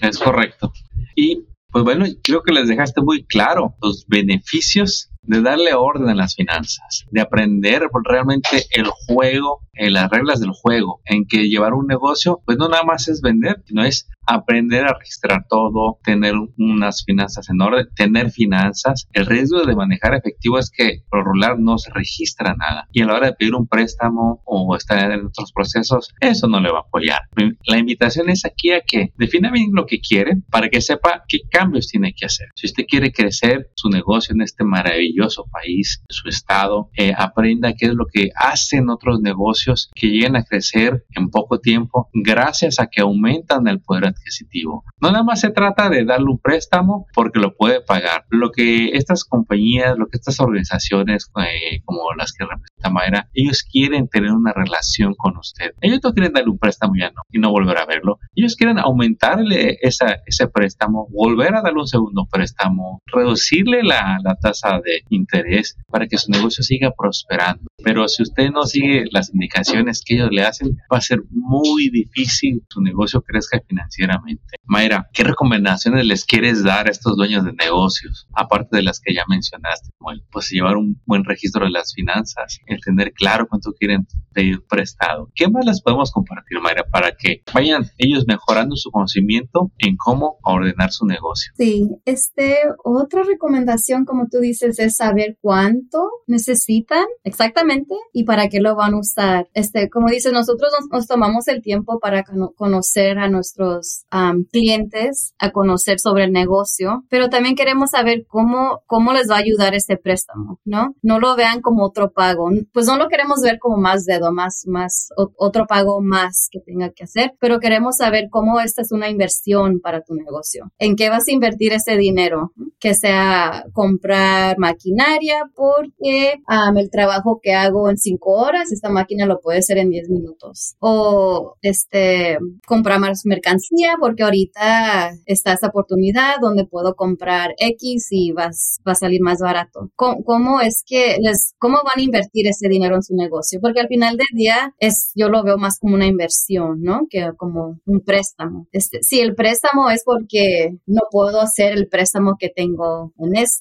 Es 0.00 0.18
correcto. 0.18 0.72
Y 1.16 1.46
pues 1.70 1.84
bueno, 1.84 2.06
creo 2.22 2.42
que 2.42 2.52
les 2.52 2.68
dejaste 2.68 3.02
muy 3.02 3.24
claro 3.24 3.74
los 3.82 4.06
beneficios 4.08 5.10
de 5.22 5.42
darle 5.42 5.74
orden 5.74 6.08
a 6.08 6.14
las 6.14 6.34
finanzas, 6.34 7.04
de 7.10 7.20
aprender 7.20 7.82
realmente 8.04 8.64
el 8.70 8.86
juego, 8.86 9.60
en 9.74 9.92
las 9.92 10.10
reglas 10.10 10.40
del 10.40 10.52
juego, 10.52 11.02
en 11.04 11.26
que 11.26 11.48
llevar 11.48 11.74
un 11.74 11.86
negocio, 11.86 12.40
pues 12.46 12.56
no 12.56 12.68
nada 12.68 12.84
más 12.84 13.08
es 13.08 13.20
vender, 13.20 13.62
sino 13.66 13.84
es 13.84 14.08
aprender 14.28 14.84
a 14.84 14.94
registrar 14.94 15.46
todo, 15.48 15.98
tener 16.04 16.34
unas 16.58 17.02
finanzas 17.04 17.48
en 17.48 17.60
orden, 17.60 17.88
tener 17.96 18.30
finanzas. 18.30 19.08
El 19.12 19.26
riesgo 19.26 19.64
de 19.64 19.74
manejar 19.74 20.14
efectivo 20.14 20.58
es 20.58 20.70
que 20.70 21.02
por 21.08 21.24
regular 21.24 21.58
no 21.58 21.78
se 21.78 21.90
registra 21.92 22.54
nada 22.54 22.86
y 22.92 23.02
a 23.02 23.06
la 23.06 23.14
hora 23.14 23.26
de 23.28 23.32
pedir 23.32 23.54
un 23.54 23.66
préstamo 23.66 24.42
o 24.44 24.76
estar 24.76 25.10
en 25.10 25.26
otros 25.26 25.52
procesos, 25.52 26.14
eso 26.20 26.46
no 26.46 26.60
le 26.60 26.70
va 26.70 26.78
a 26.78 26.82
apoyar. 26.82 27.20
La 27.66 27.78
invitación 27.78 28.28
es 28.28 28.44
aquí 28.44 28.72
a 28.72 28.82
que 28.82 29.12
defina 29.16 29.50
bien 29.50 29.70
lo 29.72 29.86
que 29.86 30.00
quiere 30.00 30.36
para 30.50 30.68
que 30.68 30.80
sepa 30.80 31.24
qué 31.26 31.38
cambios 31.50 31.88
tiene 31.88 32.12
que 32.14 32.26
hacer. 32.26 32.48
Si 32.54 32.66
usted 32.66 32.84
quiere 32.86 33.12
crecer 33.12 33.70
su 33.74 33.88
negocio 33.88 34.34
en 34.34 34.42
este 34.42 34.64
maravilloso 34.64 35.46
país, 35.50 36.02
su 36.08 36.28
estado, 36.28 36.90
eh, 36.96 37.12
aprenda 37.16 37.72
qué 37.72 37.86
es 37.86 37.94
lo 37.94 38.06
que 38.12 38.30
hacen 38.34 38.90
otros 38.90 39.20
negocios 39.20 39.90
que 39.94 40.08
lleguen 40.08 40.36
a 40.36 40.44
crecer 40.44 41.06
en 41.14 41.30
poco 41.30 41.60
tiempo 41.60 42.10
gracias 42.12 42.78
a 42.78 42.88
que 42.88 43.00
aumentan 43.00 43.66
el 43.68 43.80
poder 43.80 44.06
adquisitivo. 44.18 44.84
No 45.00 45.10
nada 45.10 45.24
más 45.24 45.40
se 45.40 45.50
trata 45.50 45.88
de 45.88 46.04
darle 46.04 46.26
un 46.30 46.38
préstamo 46.38 47.06
porque 47.14 47.38
lo 47.38 47.54
puede 47.54 47.80
pagar. 47.80 48.24
Lo 48.30 48.50
que 48.50 48.90
estas 48.90 49.24
compañías, 49.24 49.96
lo 49.96 50.06
que 50.06 50.16
estas 50.16 50.40
organizaciones 50.40 51.30
eh, 51.36 51.82
como 51.84 52.12
las 52.16 52.32
que 52.32 52.44
representa 52.44 52.90
Mayra, 52.90 53.28
ellos 53.34 53.62
quieren 53.62 54.08
tener 54.08 54.32
una 54.32 54.52
relación 54.52 55.14
con 55.16 55.36
usted. 55.36 55.72
Ellos 55.80 56.00
no 56.02 56.12
quieren 56.12 56.32
darle 56.32 56.50
un 56.50 56.58
préstamo 56.58 56.94
ya 56.98 57.10
no 57.10 57.22
y 57.30 57.38
no 57.38 57.50
volver 57.50 57.78
a 57.78 57.86
verlo. 57.86 58.18
Ellos 58.34 58.56
quieren 58.56 58.78
aumentarle 58.78 59.78
esa, 59.80 60.18
ese 60.26 60.48
préstamo, 60.48 61.08
volver 61.10 61.54
a 61.54 61.62
darle 61.62 61.80
un 61.80 61.88
segundo 61.88 62.26
préstamo, 62.30 63.02
reducirle 63.06 63.82
la, 63.82 64.18
la 64.22 64.34
tasa 64.36 64.80
de 64.84 65.02
interés 65.10 65.76
para 65.90 66.06
que 66.06 66.18
su 66.18 66.30
negocio 66.30 66.62
siga 66.62 66.92
prosperando. 66.96 67.67
Pero 67.82 68.08
si 68.08 68.22
usted 68.22 68.50
no 68.50 68.64
sigue 68.64 69.04
las 69.12 69.32
indicaciones 69.32 70.02
que 70.04 70.14
ellos 70.14 70.30
le 70.32 70.42
hacen, 70.42 70.76
va 70.92 70.98
a 70.98 71.00
ser 71.00 71.20
muy 71.30 71.90
difícil 71.90 72.62
su 72.68 72.80
negocio 72.80 73.22
crezca 73.22 73.60
financieramente. 73.66 74.56
Mayra, 74.64 75.08
¿qué 75.12 75.22
recomendaciones 75.22 76.04
les 76.04 76.24
quieres 76.24 76.64
dar 76.64 76.88
a 76.88 76.90
estos 76.90 77.16
dueños 77.16 77.44
de 77.44 77.52
negocios? 77.52 78.26
Aparte 78.34 78.76
de 78.76 78.82
las 78.82 79.00
que 79.00 79.14
ya 79.14 79.22
mencionaste, 79.28 79.90
el, 80.12 80.22
pues 80.30 80.50
llevar 80.50 80.76
un 80.76 81.00
buen 81.06 81.24
registro 81.24 81.64
de 81.64 81.70
las 81.70 81.94
finanzas, 81.94 82.58
el 82.66 82.80
tener 82.80 83.12
claro 83.12 83.46
cuánto 83.48 83.72
quieren 83.72 84.06
pedir 84.32 84.64
prestado. 84.68 85.30
¿Qué 85.34 85.48
más 85.48 85.64
les 85.64 85.80
podemos 85.80 86.10
compartir, 86.10 86.60
Mayra, 86.60 86.84
para 86.90 87.12
que 87.12 87.42
vayan 87.54 87.88
ellos 87.98 88.24
mejorando 88.26 88.74
su 88.76 88.90
conocimiento 88.90 89.70
en 89.78 89.96
cómo 89.96 90.38
ordenar 90.42 90.90
su 90.90 91.06
negocio? 91.06 91.52
Sí, 91.56 91.88
este, 92.04 92.56
otra 92.84 93.22
recomendación, 93.22 94.04
como 94.04 94.26
tú 94.28 94.38
dices, 94.38 94.78
es 94.80 94.96
saber 94.96 95.38
cuánto 95.40 96.08
necesitan 96.26 97.04
exactamente 97.22 97.67
y 98.12 98.24
para 98.24 98.48
qué 98.48 98.60
lo 98.60 98.74
van 98.76 98.94
a 98.94 98.98
usar. 98.98 99.48
Este, 99.54 99.88
como 99.88 100.08
dices, 100.08 100.32
nosotros 100.32 100.72
nos, 100.90 101.06
tomamos 101.06 101.48
el 101.48 101.62
tiempo 101.62 101.98
para 102.00 102.24
conocer 102.56 103.18
a 103.18 103.28
nuestros 103.28 104.04
clientes, 104.50 105.34
a 105.38 105.50
conocer 105.50 105.98
sobre 106.00 106.24
el 106.24 106.32
negocio, 106.32 107.04
pero 107.08 107.28
también 107.28 107.54
queremos 107.54 107.90
saber 107.90 108.26
cómo, 108.26 108.82
cómo 108.86 109.12
les 109.12 109.30
va 109.30 109.36
a 109.36 109.40
ayudar 109.40 109.74
este 109.74 109.96
préstamo, 109.96 110.60
¿no? 110.64 110.94
No 111.02 111.18
lo 111.18 111.36
vean 111.36 111.60
como 111.60 111.84
otro 111.84 112.12
pago, 112.12 112.50
pues 112.72 112.86
no 112.86 112.96
lo 112.96 113.08
queremos 113.08 113.40
ver 113.42 113.58
como 113.58 113.76
más 113.76 114.04
dedo, 114.04 114.32
más, 114.32 114.64
más, 114.66 115.08
otro 115.16 115.66
pago 115.66 116.00
más 116.00 116.48
que 116.50 116.60
tenga 116.60 116.90
que 116.90 117.04
hacer, 117.04 117.34
pero 117.40 117.60
queremos 117.60 117.96
saber 117.96 118.28
cómo 118.30 118.60
esta 118.60 118.82
es 118.82 118.92
una 118.92 119.08
inversión 119.08 119.80
para 119.80 120.02
tu 120.02 120.14
negocio. 120.14 120.72
¿En 120.78 120.96
qué 120.96 121.10
vas 121.10 121.28
a 121.28 121.32
invertir 121.32 121.72
ese 121.72 121.96
dinero? 121.96 122.52
Que 122.80 122.94
sea 122.94 123.64
comprar 123.72 124.56
maquinaria 124.58 125.50
porque 125.54 126.40
el 126.76 126.90
trabajo 126.90 127.40
que 127.42 127.54
hago 127.54 127.90
en 127.90 127.98
cinco 127.98 128.32
horas, 128.32 128.72
esta 128.72 128.88
máquina 128.88 129.26
lo 129.26 129.40
puede 129.40 129.58
hacer 129.58 129.78
en 129.78 129.90
diez 129.90 130.08
minutos. 130.08 130.76
O 130.78 131.56
este, 131.62 132.38
comprar 132.66 133.00
más 133.00 133.22
mercancía 133.24 133.96
porque 133.98 134.22
ahorita 134.22 135.12
está 135.26 135.52
esta 135.52 135.68
oportunidad 135.68 136.36
donde 136.40 136.66
puedo 136.66 136.94
comprar 136.94 137.54
X 137.58 138.08
y 138.10 138.32
vas, 138.32 138.80
va 138.86 138.92
a 138.92 138.96
salir 138.96 139.20
más 139.20 139.40
barato. 139.40 139.90
¿Cómo, 139.96 140.60
es 140.60 140.82
que 140.86 141.16
les, 141.20 141.54
cómo 141.58 141.78
van 141.84 141.98
a 141.98 142.02
invertir 142.02 142.46
ese 142.46 142.68
dinero 142.68 142.96
en 142.96 143.02
su 143.02 143.14
negocio? 143.14 143.60
Porque 143.60 143.80
al 143.80 143.88
final 143.88 144.16
del 144.16 144.26
día 144.32 144.74
es, 144.78 145.12
yo 145.14 145.28
lo 145.28 145.42
veo 145.42 145.58
más 145.58 145.78
como 145.80 145.94
una 145.94 146.06
inversión, 146.06 146.82
¿no? 146.82 147.06
Que 147.10 147.30
como 147.36 147.80
un 147.86 148.00
préstamo. 148.00 148.66
Este, 148.72 148.98
si 149.02 149.20
el 149.20 149.34
préstamo 149.34 149.90
es 149.90 150.02
porque 150.04 150.76
no 150.86 151.02
puedo 151.10 151.40
hacer 151.40 151.72
el 151.72 151.88
préstamo 151.88 152.36
que 152.38 152.48
tengo 152.48 152.67
con, 152.76 153.12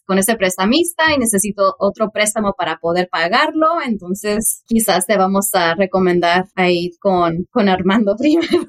con 0.05 0.17
ese 0.17 0.35
prestamista 0.35 1.13
y 1.13 1.19
necesito 1.19 1.75
otro 1.79 2.09
préstamo 2.11 2.53
para 2.57 2.77
poder 2.77 3.09
pagarlo, 3.11 3.81
entonces 3.85 4.63
quizás 4.65 5.05
te 5.05 5.17
vamos 5.17 5.49
a 5.53 5.75
recomendar 5.75 6.45
a 6.55 6.69
ir 6.69 6.91
con, 6.99 7.45
con 7.51 7.69
Armando 7.69 8.15
primero. 8.19 8.65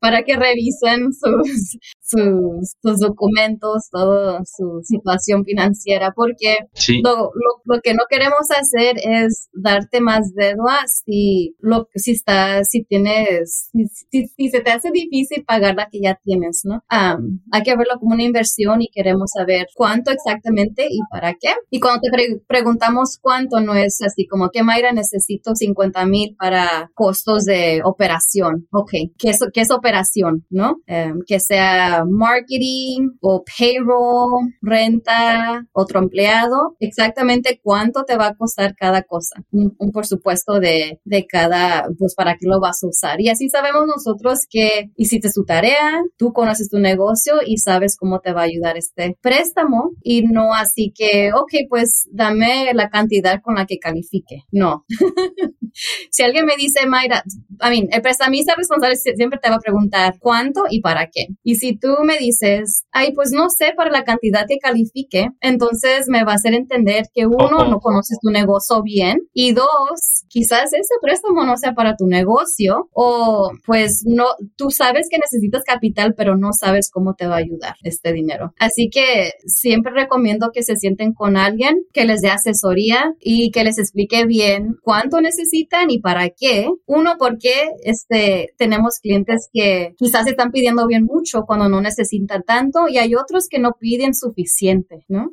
para 0.00 0.22
que 0.22 0.36
revisen 0.36 1.12
sus, 1.12 1.78
sus, 2.08 2.74
sus 2.82 3.00
documentos, 3.00 3.88
toda 3.90 4.40
su 4.44 4.80
situación 4.82 5.44
financiera, 5.44 6.12
porque 6.14 6.56
lo, 7.02 7.30
lo, 7.64 7.80
que 7.82 7.94
no 7.94 8.04
queremos 8.08 8.48
hacer 8.50 8.96
es 8.98 9.48
darte 9.52 10.00
más 10.00 10.32
deudas 10.34 11.02
si, 11.04 11.54
lo, 11.60 11.88
si, 11.94 12.12
está, 12.12 12.64
si 12.64 12.84
tienes, 12.84 13.70
si, 14.10 14.26
si, 14.28 14.48
se 14.48 14.60
te 14.60 14.70
hace 14.70 14.90
difícil 14.90 15.44
pagar 15.44 15.74
la 15.76 15.88
que 15.90 16.00
ya 16.00 16.18
tienes, 16.24 16.62
¿no? 16.64 16.82
hay 16.88 17.62
que 17.62 17.76
verlo 17.76 17.98
como 18.00 18.14
una 18.14 18.22
inversión 18.22 18.80
y 18.82 18.88
queremos 18.88 19.30
saber 19.36 19.66
cuánto 19.74 20.10
exactamente 20.10 20.86
y 20.90 20.98
para 21.10 21.34
qué. 21.34 21.50
Y 21.70 21.80
cuando 21.80 22.00
te 22.00 22.40
preguntamos 22.46 23.18
cuánto, 23.20 23.60
no 23.60 23.74
es 23.74 24.00
así 24.02 24.26
como 24.26 24.50
que 24.50 24.62
Mayra 24.62 24.92
necesito 24.92 25.54
50 25.54 26.06
mil 26.06 26.36
para 26.38 26.90
costos 26.94 27.44
de 27.44 27.80
operación. 27.84 28.66
Ok, 28.72 28.90
¿qué 29.18 29.30
es, 29.30 29.38
qué 29.52 29.60
es 29.60 29.70
operación? 29.70 30.46
¿No? 30.50 30.76
Em, 30.86 31.20
que 31.26 31.40
sea 31.40 31.97
marketing 32.04 33.10
o 33.20 33.44
payroll, 33.44 34.54
renta, 34.60 35.66
otro 35.72 36.00
empleado, 36.00 36.76
exactamente 36.80 37.60
cuánto 37.62 38.04
te 38.04 38.16
va 38.16 38.28
a 38.28 38.34
costar 38.34 38.74
cada 38.76 39.02
cosa. 39.02 39.42
Un, 39.50 39.76
por 39.92 40.06
supuesto 40.06 40.60
de, 40.60 41.00
de 41.04 41.26
cada, 41.26 41.86
pues 41.98 42.14
para 42.14 42.34
qué 42.34 42.46
lo 42.46 42.60
vas 42.60 42.82
a 42.82 42.88
usar. 42.88 43.20
Y 43.20 43.28
así 43.28 43.48
sabemos 43.48 43.86
nosotros 43.86 44.40
que 44.48 44.90
hiciste 44.96 45.30
su 45.30 45.44
tarea, 45.44 46.02
tú 46.16 46.32
conoces 46.32 46.68
tu 46.70 46.78
negocio 46.78 47.34
y 47.46 47.58
sabes 47.58 47.96
cómo 47.96 48.20
te 48.20 48.32
va 48.32 48.42
a 48.42 48.44
ayudar 48.44 48.76
este 48.76 49.16
préstamo 49.20 49.92
y 50.02 50.22
no 50.22 50.54
así 50.54 50.92
que, 50.94 51.30
ok, 51.32 51.68
pues 51.68 52.08
dame 52.10 52.72
la 52.74 52.88
cantidad 52.88 53.40
con 53.42 53.54
la 53.56 53.66
que 53.66 53.78
califique. 53.78 54.44
No. 54.50 54.84
si 56.10 56.22
alguien 56.22 56.46
me 56.46 56.56
dice, 56.56 56.86
Mayra, 56.86 57.22
I 57.60 57.70
mean, 57.70 57.88
el 57.90 58.02
prestamista 58.02 58.54
responsable 58.56 58.96
siempre 58.96 59.38
te 59.42 59.50
va 59.50 59.56
a 59.56 59.60
preguntar 59.60 60.14
cuánto 60.18 60.64
y 60.70 60.80
para 60.80 61.06
qué. 61.06 61.28
Y 61.42 61.56
si 61.56 61.76
tú 61.78 61.87
me 62.02 62.18
dices, 62.18 62.84
ay, 62.92 63.12
pues 63.14 63.30
no 63.32 63.48
sé 63.50 63.72
para 63.76 63.90
la 63.90 64.04
cantidad 64.04 64.46
que 64.48 64.58
califique, 64.58 65.28
entonces 65.40 66.06
me 66.08 66.24
va 66.24 66.32
a 66.32 66.36
hacer 66.36 66.54
entender 66.54 67.06
que 67.12 67.26
uno, 67.26 67.64
no 67.68 67.80
conoces 67.80 68.18
tu 68.20 68.30
negocio 68.30 68.82
bien 68.82 69.18
y 69.32 69.52
dos, 69.52 70.24
quizás 70.28 70.72
ese 70.72 70.94
préstamo 71.00 71.44
no 71.44 71.56
sea 71.56 71.74
para 71.74 71.96
tu 71.96 72.06
negocio 72.06 72.88
o 72.92 73.50
pues 73.64 74.02
no, 74.06 74.26
tú 74.56 74.70
sabes 74.70 75.08
que 75.10 75.18
necesitas 75.18 75.64
capital, 75.64 76.14
pero 76.16 76.36
no 76.36 76.52
sabes 76.52 76.90
cómo 76.90 77.14
te 77.14 77.26
va 77.26 77.36
a 77.36 77.38
ayudar 77.38 77.74
este 77.82 78.12
dinero. 78.12 78.52
Así 78.58 78.90
que 78.90 79.32
siempre 79.46 79.92
recomiendo 79.92 80.50
que 80.52 80.62
se 80.62 80.76
sienten 80.76 81.12
con 81.12 81.36
alguien 81.36 81.84
que 81.92 82.04
les 82.04 82.20
dé 82.20 82.30
asesoría 82.30 83.14
y 83.20 83.50
que 83.50 83.64
les 83.64 83.78
explique 83.78 84.26
bien 84.26 84.76
cuánto 84.82 85.20
necesitan 85.20 85.90
y 85.90 86.00
para 86.00 86.30
qué. 86.30 86.68
Uno, 86.86 87.16
porque 87.18 87.52
este, 87.84 88.54
tenemos 88.56 88.98
clientes 89.00 89.48
que 89.52 89.94
quizás 89.96 90.26
están 90.26 90.50
pidiendo 90.50 90.86
bien 90.86 91.04
mucho 91.04 91.42
cuando 91.46 91.68
no 91.68 91.77
necesitan 91.80 92.42
tanto 92.42 92.88
y 92.88 92.98
hay 92.98 93.14
otros 93.14 93.48
que 93.48 93.58
no 93.58 93.72
piden 93.78 94.14
suficiente, 94.14 95.04
¿no? 95.08 95.30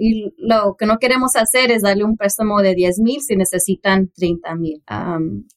y 0.00 0.32
lo 0.38 0.76
que 0.78 0.86
no 0.86 0.98
queremos 0.98 1.36
hacer 1.36 1.70
es 1.70 1.82
darle 1.82 2.04
un 2.04 2.16
préstamo 2.16 2.60
de 2.60 2.74
10 2.74 2.98
mil 3.00 3.20
si 3.20 3.36
necesitan 3.36 4.10
30 4.14 4.54
mil. 4.56 4.82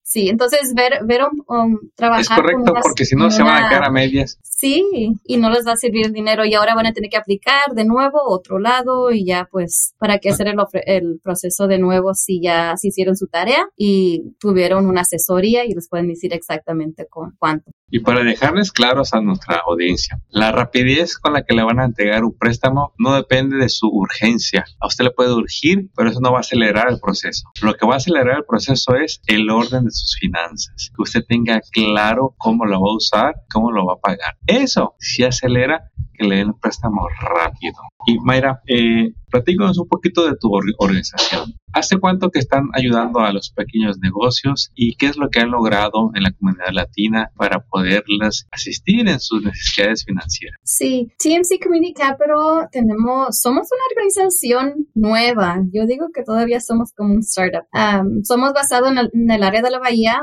Sí, 0.08 0.30
entonces 0.30 0.74
ver, 0.76 1.00
ver 1.04 1.22
um, 1.48 1.80
trabajar. 1.96 2.22
Es 2.22 2.30
correcto, 2.30 2.74
porque 2.80 3.06
si 3.06 3.16
no 3.16 3.32
se 3.32 3.42
van 3.42 3.64
a 3.64 3.70
quedar 3.70 3.86
a 3.86 3.90
medias. 3.90 4.38
Sí, 4.44 4.86
y 5.26 5.38
no 5.38 5.50
les 5.50 5.66
va 5.66 5.72
a 5.72 5.78
servir 5.78 6.06
el 6.06 6.14
dinero 6.14 6.46
y 6.46 6.54
ahora 6.54 6.76
van 6.76 6.86
a 6.86 6.94
tener 6.94 7.10
que 7.10 7.18
aplicar 7.18 7.74
de 7.74 7.86
nuevo 7.86 8.20
otro 8.24 8.60
lado 8.60 9.12
y 9.12 9.26
ya 9.26 9.48
pues 9.52 9.96
para 9.98 10.20
qué 10.20 10.30
hacer 10.30 10.48
el, 10.48 10.58
el 10.86 11.20
proceso 11.24 11.66
de 11.66 11.80
nuevo 11.80 12.14
si 12.14 12.40
ya 12.40 12.78
se 12.78 12.90
hicieron 12.90 13.18
su 13.18 13.26
tarea 13.26 13.68
y 13.76 14.36
tuvieron 14.40 14.86
una 14.86 15.02
asesoría 15.02 15.66
y 15.66 15.74
les 15.74 15.90
pueden 15.90 16.08
decir 16.08 16.34
exactamente 16.34 17.08
con 17.10 17.36
cuánto. 17.40 17.72
Y 17.90 18.00
para 18.00 18.24
dejarles 18.24 18.72
claros 18.72 19.14
a 19.14 19.22
nuestra 19.22 19.62
audiencia, 19.68 20.20
la 20.30 20.52
rapidez 20.52 21.18
con 21.18 21.34
la 21.34 21.44
que 21.44 21.56
le 21.56 21.64
van 21.64 21.80
a 21.80 21.86
entregar 21.86 22.24
un 22.24 22.38
préstamo 22.38 22.94
no 22.98 23.16
depende 23.16 23.58
de 23.58 23.70
su 23.70 23.88
urgencia. 23.88 24.66
A 24.80 24.88
usted 24.88 25.06
le 25.06 25.12
puede 25.12 25.34
urgir, 25.34 25.90
pero 25.96 26.10
eso 26.10 26.20
no 26.20 26.32
va 26.32 26.38
a 26.38 26.42
acelerar 26.42 26.90
el 26.90 27.00
proceso. 27.00 27.50
Lo 27.62 27.76
que 27.76 27.86
va 27.86 27.96
a 27.96 27.98
acelerar 27.98 28.38
el 28.38 28.46
proceso 28.46 28.96
es 28.96 29.22
el 29.28 29.50
orden 29.50 29.86
de 29.86 29.92
sus 29.96 30.18
finanzas. 30.20 30.92
Que 30.96 31.02
usted 31.02 31.22
tenga 31.28 31.62
claro 31.72 32.36
cómo 32.38 32.66
lo 32.66 32.82
va 32.82 32.92
a 32.92 32.96
usar, 32.96 33.36
cómo 33.52 33.72
lo 33.72 33.86
va 33.86 33.94
a 33.94 34.00
pagar. 34.00 34.38
Eso 34.46 34.96
sí 35.00 35.24
acelera 35.24 35.92
que 36.16 36.26
le 36.26 36.38
den 36.38 36.48
un 36.48 36.60
préstamo 36.60 37.08
rápido. 37.20 37.76
Y 38.08 38.20
Mayra, 38.20 38.62
eh, 38.68 39.14
platícanos 39.30 39.78
un 39.80 39.88
poquito 39.88 40.26
de 40.26 40.36
tu 40.40 40.50
organización. 40.78 41.54
¿Hace 41.74 41.98
cuánto 42.00 42.30
que 42.30 42.40
están 42.40 42.70
ayudando 42.74 43.20
a 43.20 43.34
los 43.34 43.52
pequeños 43.52 43.98
negocios 44.00 44.72
y 44.76 44.96
qué 44.96 45.08
es 45.08 45.18
lo 45.18 45.30
que 45.30 45.42
han 45.42 45.52
logrado 45.52 46.12
en 46.14 46.24
la 46.24 46.32
comunidad 46.32 46.72
latina 46.72 47.32
para 47.36 47.60
poderles 47.60 48.48
asistir 48.50 49.10
en 49.10 49.20
sus 49.20 49.44
necesidades 49.44 50.06
financieras? 50.06 50.58
Sí, 50.64 51.12
TMC 51.20 51.62
Community 51.62 51.94
Capital 51.94 52.70
tenemos, 52.72 53.38
somos 53.38 53.68
una 53.72 53.82
organización 53.92 54.88
nueva. 54.94 55.58
Yo 55.74 55.86
digo 55.86 56.08
que 56.14 56.24
todavía 56.24 56.62
somos 56.62 56.94
como 56.94 57.14
un 57.14 57.20
startup. 57.20 57.66
somos 58.24 58.54
basados 58.54 58.92
en 58.92 59.32
el, 59.32 59.44
área 59.44 59.62
de 59.62 59.70
la 59.70 59.80
bahía, 59.80 60.22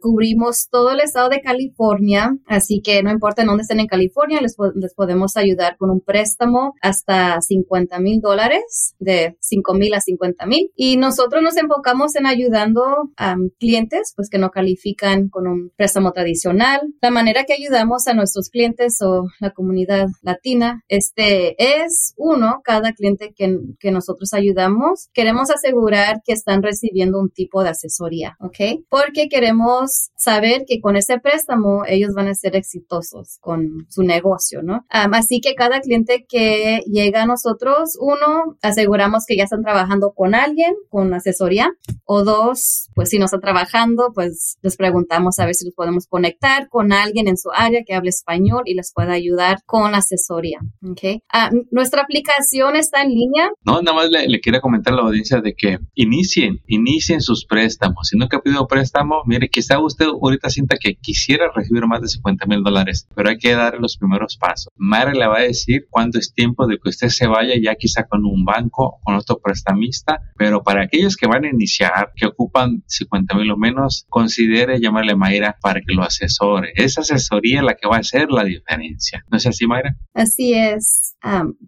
cubrimos 0.00 0.68
todo 0.70 0.92
el 0.92 1.00
estado 1.00 1.28
de 1.28 1.42
California, 1.42 2.34
así 2.46 2.80
que 2.82 3.02
no 3.02 3.10
importa 3.10 3.42
en 3.42 3.48
dónde 3.48 3.62
estén 3.62 3.80
en 3.80 3.88
California, 3.88 4.40
les, 4.40 4.56
les 4.74 4.94
podemos 4.94 5.17
ayudar 5.36 5.76
con 5.76 5.90
un 5.90 6.00
préstamo 6.00 6.74
hasta 6.80 7.40
50 7.40 7.98
mil 8.00 8.20
dólares, 8.20 8.94
de 8.98 9.36
5 9.40 9.74
mil 9.74 9.94
a 9.94 10.00
50 10.00 10.46
mil. 10.46 10.70
Y 10.76 10.96
nosotros 10.96 11.42
nos 11.42 11.56
enfocamos 11.56 12.14
en 12.16 12.26
ayudando 12.26 13.10
a 13.16 13.36
clientes 13.58 14.12
pues 14.16 14.28
que 14.30 14.38
no 14.38 14.50
califican 14.50 15.28
con 15.28 15.46
un 15.46 15.72
préstamo 15.76 16.12
tradicional. 16.12 16.80
La 17.00 17.10
manera 17.10 17.44
que 17.44 17.54
ayudamos 17.54 18.06
a 18.06 18.14
nuestros 18.14 18.50
clientes 18.50 18.98
o 19.02 19.26
la 19.40 19.50
comunidad 19.50 20.08
latina 20.22 20.82
este 20.88 21.82
es 21.82 22.14
uno, 22.16 22.60
cada 22.64 22.92
cliente 22.92 23.32
que, 23.36 23.58
que 23.78 23.90
nosotros 23.90 24.32
ayudamos, 24.32 25.08
queremos 25.12 25.50
asegurar 25.50 26.22
que 26.24 26.32
están 26.32 26.62
recibiendo 26.62 27.18
un 27.18 27.30
tipo 27.30 27.62
de 27.62 27.70
asesoría, 27.70 28.36
¿ok? 28.40 28.84
Porque 28.88 29.28
queremos 29.28 30.10
saber 30.16 30.64
que 30.66 30.80
con 30.80 30.96
ese 30.96 31.18
préstamo 31.18 31.84
ellos 31.86 32.12
van 32.14 32.28
a 32.28 32.34
ser 32.34 32.56
exitosos 32.56 33.38
con 33.40 33.86
su 33.88 34.02
negocio, 34.02 34.62
¿no? 34.62 34.84
Así 35.12 35.40
que 35.40 35.54
cada 35.54 35.80
cliente 35.80 36.26
que 36.28 36.82
llega 36.86 37.22
a 37.22 37.26
nosotros, 37.26 37.96
uno, 38.00 38.56
aseguramos 38.62 39.24
que 39.26 39.36
ya 39.36 39.44
están 39.44 39.62
trabajando 39.62 40.12
con 40.14 40.34
alguien 40.34 40.74
con 40.88 41.12
asesoría. 41.14 41.70
O 42.04 42.24
dos, 42.24 42.88
pues 42.94 43.10
si 43.10 43.18
no 43.18 43.26
está 43.26 43.38
trabajando, 43.38 44.12
pues 44.14 44.58
les 44.62 44.76
preguntamos 44.76 45.38
a 45.38 45.46
ver 45.46 45.54
si 45.54 45.66
los 45.66 45.74
podemos 45.74 46.06
conectar 46.06 46.68
con 46.68 46.92
alguien 46.92 47.28
en 47.28 47.36
su 47.36 47.50
área 47.52 47.82
que 47.86 47.94
hable 47.94 48.08
español 48.08 48.62
y 48.64 48.74
les 48.74 48.92
pueda 48.94 49.12
ayudar 49.12 49.58
con 49.66 49.94
asesoría. 49.94 50.58
Okay. 50.90 51.22
Ah, 51.32 51.50
nuestra 51.70 52.02
aplicación 52.02 52.76
está 52.76 53.02
en 53.02 53.10
línea. 53.10 53.50
No, 53.64 53.82
nada 53.82 53.94
más 53.94 54.10
le, 54.10 54.26
le 54.26 54.40
quiero 54.40 54.60
comentar 54.60 54.92
a 54.94 54.96
la 54.96 55.02
audiencia 55.02 55.40
de 55.40 55.54
que 55.54 55.78
inicien, 55.94 56.62
inicien 56.66 57.20
sus 57.20 57.44
préstamos. 57.44 58.08
Si 58.08 58.16
nunca 58.16 58.38
ha 58.38 58.40
pedido 58.40 58.66
préstamo, 58.66 59.22
mire, 59.26 59.48
quizá 59.48 59.78
usted 59.78 60.06
ahorita 60.06 60.50
sienta 60.50 60.76
que 60.80 60.96
quisiera 60.96 61.50
recibir 61.54 61.86
más 61.86 62.00
de 62.00 62.08
50 62.08 62.46
mil 62.46 62.62
dólares, 62.62 63.06
pero 63.14 63.30
hay 63.30 63.38
que 63.38 63.54
dar 63.54 63.78
los 63.78 63.96
primeros 63.96 64.36
pasos. 64.36 64.72
Mara 64.98 65.12
le 65.12 65.26
va 65.28 65.38
a 65.38 65.42
decir 65.42 65.86
cuándo 65.90 66.18
es 66.18 66.34
tiempo 66.34 66.66
de 66.66 66.78
que 66.78 66.88
usted 66.88 67.08
se 67.08 67.28
vaya 67.28 67.54
ya 67.62 67.76
quizá 67.76 68.04
con 68.04 68.24
un 68.24 68.44
banco, 68.44 68.98
con 69.04 69.14
otro 69.14 69.38
prestamista, 69.38 70.20
pero 70.36 70.62
para 70.62 70.82
aquellos 70.82 71.16
que 71.16 71.28
van 71.28 71.44
a 71.44 71.50
iniciar, 71.50 72.12
que 72.16 72.26
ocupan 72.26 72.82
50 72.86 73.36
mil 73.36 73.50
o 73.52 73.56
menos, 73.56 74.06
considere 74.08 74.80
llamarle 74.80 75.12
a 75.12 75.16
Mayra 75.16 75.56
para 75.62 75.80
que 75.80 75.94
lo 75.94 76.02
asesore. 76.02 76.72
Esa 76.74 77.02
asesoría 77.02 77.58
es 77.58 77.64
la 77.64 77.74
que 77.74 77.88
va 77.88 77.96
a 77.96 78.00
hacer 78.00 78.30
la 78.30 78.42
diferencia. 78.42 79.24
¿No 79.30 79.38
es 79.38 79.46
así, 79.46 79.66
Mayra? 79.66 79.96
Así 80.14 80.52
es. 80.54 81.16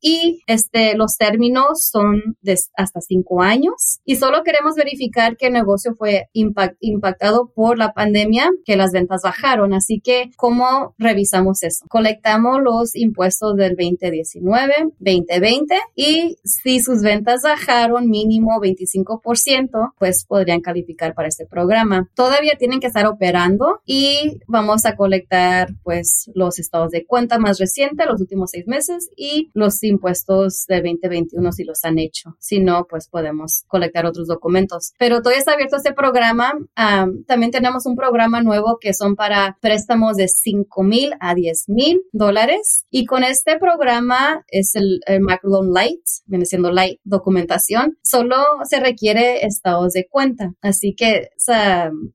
y 0.00 0.42
este, 0.46 0.96
los 0.96 1.16
términos 1.16 1.86
son 1.90 2.36
de 2.40 2.56
hasta 2.76 3.00
5 3.00 3.42
años. 3.42 4.00
Y 4.04 4.16
solo 4.16 4.42
queremos 4.42 4.74
verificar 4.76 5.36
que 5.36 5.46
el 5.46 5.52
negocio 5.52 5.94
fue 5.96 6.28
impactado 6.32 7.50
por 7.54 7.78
la 7.78 7.92
pandemia, 7.92 8.50
que 8.64 8.76
las 8.76 8.92
ventas 8.92 9.22
bajaron. 9.22 9.74
Así 9.74 10.00
que, 10.00 10.30
¿cómo 10.36 10.94
revisamos 10.98 11.62
eso? 11.62 11.84
Colectamos 11.88 12.60
los 12.62 12.96
impuestos 12.96 13.56
del 13.56 13.76
2019, 13.76 14.74
2020 14.98 15.74
y 15.94 16.36
si 16.44 16.80
sus 16.80 17.02
ventas 17.02 17.42
bajaron 17.42 18.08
mínimo 18.08 18.60
25%, 18.60 19.92
pues 19.98 20.24
podrían 20.24 20.60
calificar 20.60 21.14
para 21.14 21.28
este 21.28 21.46
programa. 21.46 22.08
Todavía 22.14 22.56
tienen 22.58 22.80
que 22.80 22.86
estar 22.86 23.06
operando 23.06 23.80
y 23.86 24.40
vamos 24.46 24.84
a 24.86 24.96
colectar 24.96 25.68
pues 25.82 26.30
los 26.34 26.58
estados 26.72 26.90
de 26.90 27.04
cuenta 27.04 27.38
más 27.38 27.58
recientes, 27.58 28.06
los 28.06 28.20
últimos 28.20 28.50
seis 28.50 28.66
meses 28.66 29.10
y 29.14 29.50
los 29.52 29.82
impuestos 29.82 30.64
del 30.68 30.82
2021 30.82 31.52
si 31.52 31.64
los 31.64 31.84
han 31.84 31.98
hecho. 31.98 32.34
Si 32.38 32.60
no, 32.60 32.86
pues 32.88 33.08
podemos 33.08 33.64
colectar 33.68 34.06
otros 34.06 34.26
documentos. 34.26 34.92
Pero 34.98 35.20
todavía 35.20 35.40
está 35.40 35.52
abierto 35.52 35.76
este 35.76 35.92
programa. 35.92 36.52
también 37.26 37.50
tenemos 37.50 37.84
un 37.84 37.94
programa 37.94 38.40
nuevo 38.40 38.78
que 38.80 38.94
son 38.94 39.16
para 39.16 39.58
préstamos 39.60 40.16
de 40.16 40.28
5 40.28 40.82
mil 40.82 41.12
a 41.20 41.34
10 41.34 41.64
mil 41.68 42.00
dólares. 42.12 42.86
Y 42.90 43.04
con 43.04 43.22
este 43.22 43.58
programa 43.58 44.42
es 44.48 44.74
el, 44.74 45.00
el 45.06 45.20
Microloan 45.20 45.72
Light, 45.72 46.00
viene 46.24 46.46
siendo 46.46 46.70
Light 46.70 47.00
documentación. 47.04 47.98
Solo 48.02 48.36
se 48.64 48.80
requiere 48.80 49.44
estados 49.44 49.92
de 49.92 50.06
cuenta. 50.08 50.54
Así 50.62 50.94
que 50.94 51.28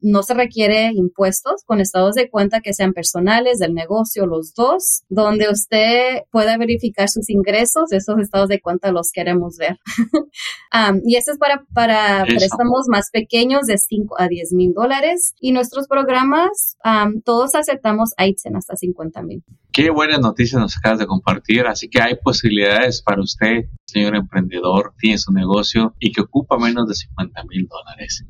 no 0.01 0.23
se 0.23 0.33
requiere 0.33 0.91
impuestos 0.93 1.63
con 1.65 1.79
estados 1.79 2.15
de 2.15 2.29
cuenta 2.29 2.61
que 2.61 2.73
sean 2.73 2.93
personales, 2.93 3.59
del 3.59 3.75
negocio, 3.75 4.25
los 4.25 4.46
dos, 4.53 5.03
donde 5.09 5.49
usted 5.49 6.23
pueda 6.31 6.57
verificar 6.57 7.09
sus 7.09 7.29
ingresos. 7.29 7.91
Esos 7.91 8.19
estados 8.19 8.47
de 8.49 8.59
cuenta 8.59 8.91
los 8.91 9.11
queremos 9.11 9.57
ver. 9.57 9.77
y 11.05 11.15
eso 11.15 11.31
es 11.31 11.37
para, 11.37 11.63
para 11.73 12.25
préstamos 12.25 12.85
más 12.87 13.09
pequeños 13.11 13.67
de 13.67 13.77
5 13.77 14.15
a 14.19 14.27
10 14.27 14.53
mil 14.53 14.73
dólares. 14.73 15.33
Y 15.39 15.51
nuestros 15.51 15.87
programas, 15.87 16.77
todos 17.23 17.55
aceptamos 17.55 18.11
ITSEN 18.17 18.55
hasta 18.55 18.75
50 18.75 19.21
mil. 19.23 19.43
Qué 19.71 19.89
buenas 19.91 20.19
noticias 20.19 20.59
nos 20.59 20.77
acabas 20.77 20.99
de 20.99 21.07
compartir. 21.07 21.67
Así 21.67 21.89
que 21.89 22.01
hay 22.01 22.15
posibilidades 22.15 23.01
para 23.01 23.21
usted, 23.21 23.65
señor 23.85 24.15
emprendedor, 24.15 24.93
tiene 24.97 25.17
su 25.17 25.31
negocio 25.31 25.95
y 25.99 26.11
que 26.11 26.21
ocupa 26.21 26.57
menos 26.57 26.87
de 26.87 26.95
50 26.95 27.43
mil 27.45 27.67
dólares. 27.67 28.25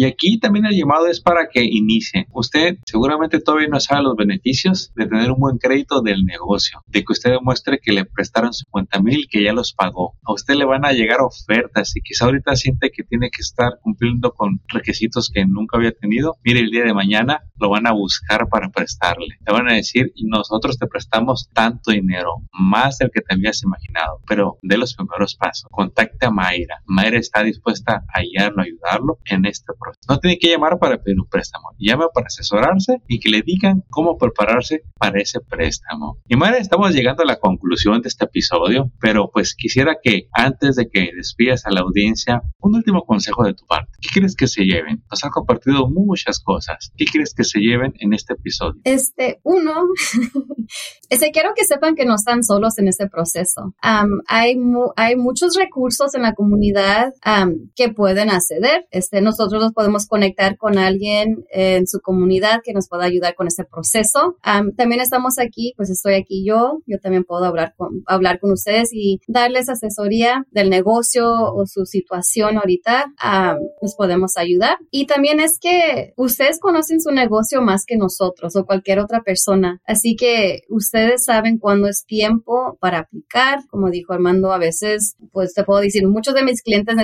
Y 0.00 0.06
aquí 0.06 0.38
también 0.38 0.64
el 0.64 0.74
llamado 0.74 1.08
es 1.08 1.20
para 1.20 1.50
que 1.52 1.62
inicie. 1.62 2.26
Usted 2.32 2.78
seguramente 2.86 3.38
todavía 3.38 3.68
no 3.68 3.78
sabe 3.80 4.04
los 4.04 4.16
beneficios 4.16 4.94
de 4.96 5.04
tener 5.04 5.30
un 5.30 5.38
buen 5.38 5.58
crédito 5.58 6.00
del 6.00 6.24
negocio, 6.24 6.82
de 6.86 7.04
que 7.04 7.12
usted 7.12 7.32
demuestre 7.32 7.80
que 7.82 7.92
le 7.92 8.06
prestaron 8.06 8.54
50 8.54 9.02
mil, 9.02 9.28
que 9.30 9.42
ya 9.42 9.52
los 9.52 9.74
pagó. 9.74 10.14
A 10.24 10.32
usted 10.32 10.54
le 10.54 10.64
van 10.64 10.86
a 10.86 10.92
llegar 10.92 11.20
ofertas 11.20 11.94
y 11.94 12.00
quizá 12.00 12.24
ahorita 12.24 12.56
siente 12.56 12.90
que 12.90 13.02
tiene 13.02 13.28
que 13.28 13.42
estar 13.42 13.78
cumpliendo 13.82 14.32
con 14.32 14.62
requisitos 14.68 15.28
que 15.28 15.44
nunca 15.44 15.76
había 15.76 15.92
tenido. 15.92 16.38
Mire, 16.42 16.60
el 16.60 16.70
día 16.70 16.84
de 16.84 16.94
mañana 16.94 17.42
lo 17.58 17.68
van 17.68 17.86
a 17.86 17.92
buscar 17.92 18.48
para 18.48 18.70
prestarle. 18.70 19.36
Le 19.46 19.52
van 19.52 19.68
a 19.68 19.74
decir, 19.74 20.14
nosotros 20.24 20.78
te 20.78 20.86
prestamos 20.86 21.50
tanto 21.52 21.90
dinero, 21.90 22.36
más 22.58 22.96
del 22.96 23.10
que 23.10 23.20
te 23.20 23.34
habías 23.34 23.62
imaginado, 23.64 24.22
pero 24.26 24.56
de 24.62 24.78
los 24.78 24.94
primeros 24.94 25.34
pasos. 25.34 25.68
Contacte 25.70 26.24
a 26.24 26.30
Mayra. 26.30 26.80
Mayra 26.86 27.18
está 27.18 27.42
dispuesta 27.42 28.06
a 28.08 28.22
guiarlo, 28.22 28.62
ayudarlo 28.62 29.18
en 29.26 29.44
este 29.44 29.74
no 30.08 30.18
tiene 30.18 30.38
que 30.38 30.50
llamar 30.50 30.78
para 30.78 31.02
pedir 31.02 31.20
un 31.20 31.28
préstamo, 31.28 31.70
llama 31.78 32.08
para 32.12 32.26
asesorarse 32.26 33.02
y 33.08 33.20
que 33.20 33.30
le 33.30 33.42
digan 33.42 33.84
cómo 33.90 34.16
prepararse 34.18 34.82
para 34.98 35.20
ese 35.20 35.40
préstamo. 35.40 36.18
Y 36.28 36.36
madre, 36.36 36.58
estamos 36.58 36.92
llegando 36.92 37.22
a 37.22 37.26
la 37.26 37.38
conclusión 37.38 38.00
de 38.02 38.08
este 38.08 38.24
episodio, 38.24 38.90
pero 39.00 39.30
pues 39.32 39.54
quisiera 39.54 39.96
que 40.02 40.28
antes 40.32 40.76
de 40.76 40.88
que 40.88 41.10
despidas 41.14 41.66
a 41.66 41.70
la 41.70 41.80
audiencia, 41.80 42.42
un 42.60 42.74
último 42.74 43.04
consejo 43.04 43.44
de 43.44 43.54
tu 43.54 43.64
parte. 43.66 43.92
¿Qué 44.00 44.08
crees 44.20 44.34
que 44.36 44.46
se 44.46 44.64
lleven? 44.64 45.02
Nos 45.10 45.24
han 45.24 45.30
compartido 45.30 45.88
muchas 45.88 46.40
cosas. 46.40 46.92
¿Qué 46.96 47.04
crees 47.10 47.34
que 47.34 47.44
se 47.44 47.60
lleven 47.60 47.92
en 47.98 48.12
este 48.12 48.34
episodio? 48.34 48.80
Este, 48.84 49.40
uno, 49.42 49.72
este, 51.08 51.30
quiero 51.30 51.50
que 51.54 51.64
sepan 51.64 51.94
que 51.94 52.04
no 52.04 52.14
están 52.14 52.42
solos 52.42 52.78
en 52.78 52.88
este 52.88 53.08
proceso. 53.08 53.74
hay, 54.26 54.56
hay 54.96 55.16
muchos 55.16 55.56
recursos 55.56 56.14
en 56.14 56.22
la 56.22 56.34
comunidad 56.34 57.12
que 57.74 57.90
pueden 57.90 58.30
acceder. 58.30 58.86
Este, 58.90 59.20
nosotros 59.20 59.69
podemos 59.72 60.06
conectar 60.06 60.56
con 60.56 60.78
alguien 60.78 61.44
en 61.50 61.86
su 61.86 62.00
comunidad 62.00 62.60
que 62.64 62.72
nos 62.72 62.88
pueda 62.88 63.04
ayudar 63.04 63.34
con 63.34 63.46
este 63.46 63.64
proceso. 63.64 64.36
también 64.76 65.00
estamos 65.00 65.38
aquí, 65.38 65.74
pues 65.76 65.90
estoy 65.90 66.14
aquí 66.14 66.44
yo, 66.44 66.82
yo 66.86 66.98
también 66.98 67.24
puedo 67.24 67.44
hablar 67.44 67.74
con, 67.76 68.02
hablar 68.06 68.40
con 68.40 68.52
ustedes 68.52 68.90
y 68.92 69.20
darles 69.26 69.68
asesoría 69.68 70.44
del 70.50 70.70
negocio 70.70 71.30
o 71.30 71.66
su 71.66 71.86
situación 71.86 72.58
ahorita, 72.58 73.12
nos 73.82 73.94
podemos 73.94 74.36
ayudar. 74.36 74.78
Y 74.90 75.06
también 75.06 75.40
es 75.40 75.58
que 75.60 76.12
ustedes 76.16 76.58
conocen 76.60 77.00
su 77.00 77.10
negocio 77.10 77.62
más 77.62 77.84
que 77.86 77.96
nosotros 77.96 78.56
o 78.56 78.64
cualquier 78.64 78.98
otra 78.98 79.22
persona, 79.22 79.80
así 79.86 80.16
que 80.16 80.62
ustedes 80.68 81.24
saben 81.24 81.58
cuándo 81.58 81.88
es 81.88 82.04
tiempo 82.06 82.78
para 82.80 83.00
aplicar, 83.00 83.60
como 83.68 83.90
dijo 83.90 84.12
Armando, 84.12 84.52
a 84.52 84.58
veces, 84.58 85.16
pues 85.32 85.54
te 85.54 85.64
puedo 85.64 85.80
decir, 85.80 86.06
muchos 86.06 86.34
de 86.34 86.44
mis 86.44 86.62
clientes 86.62 86.96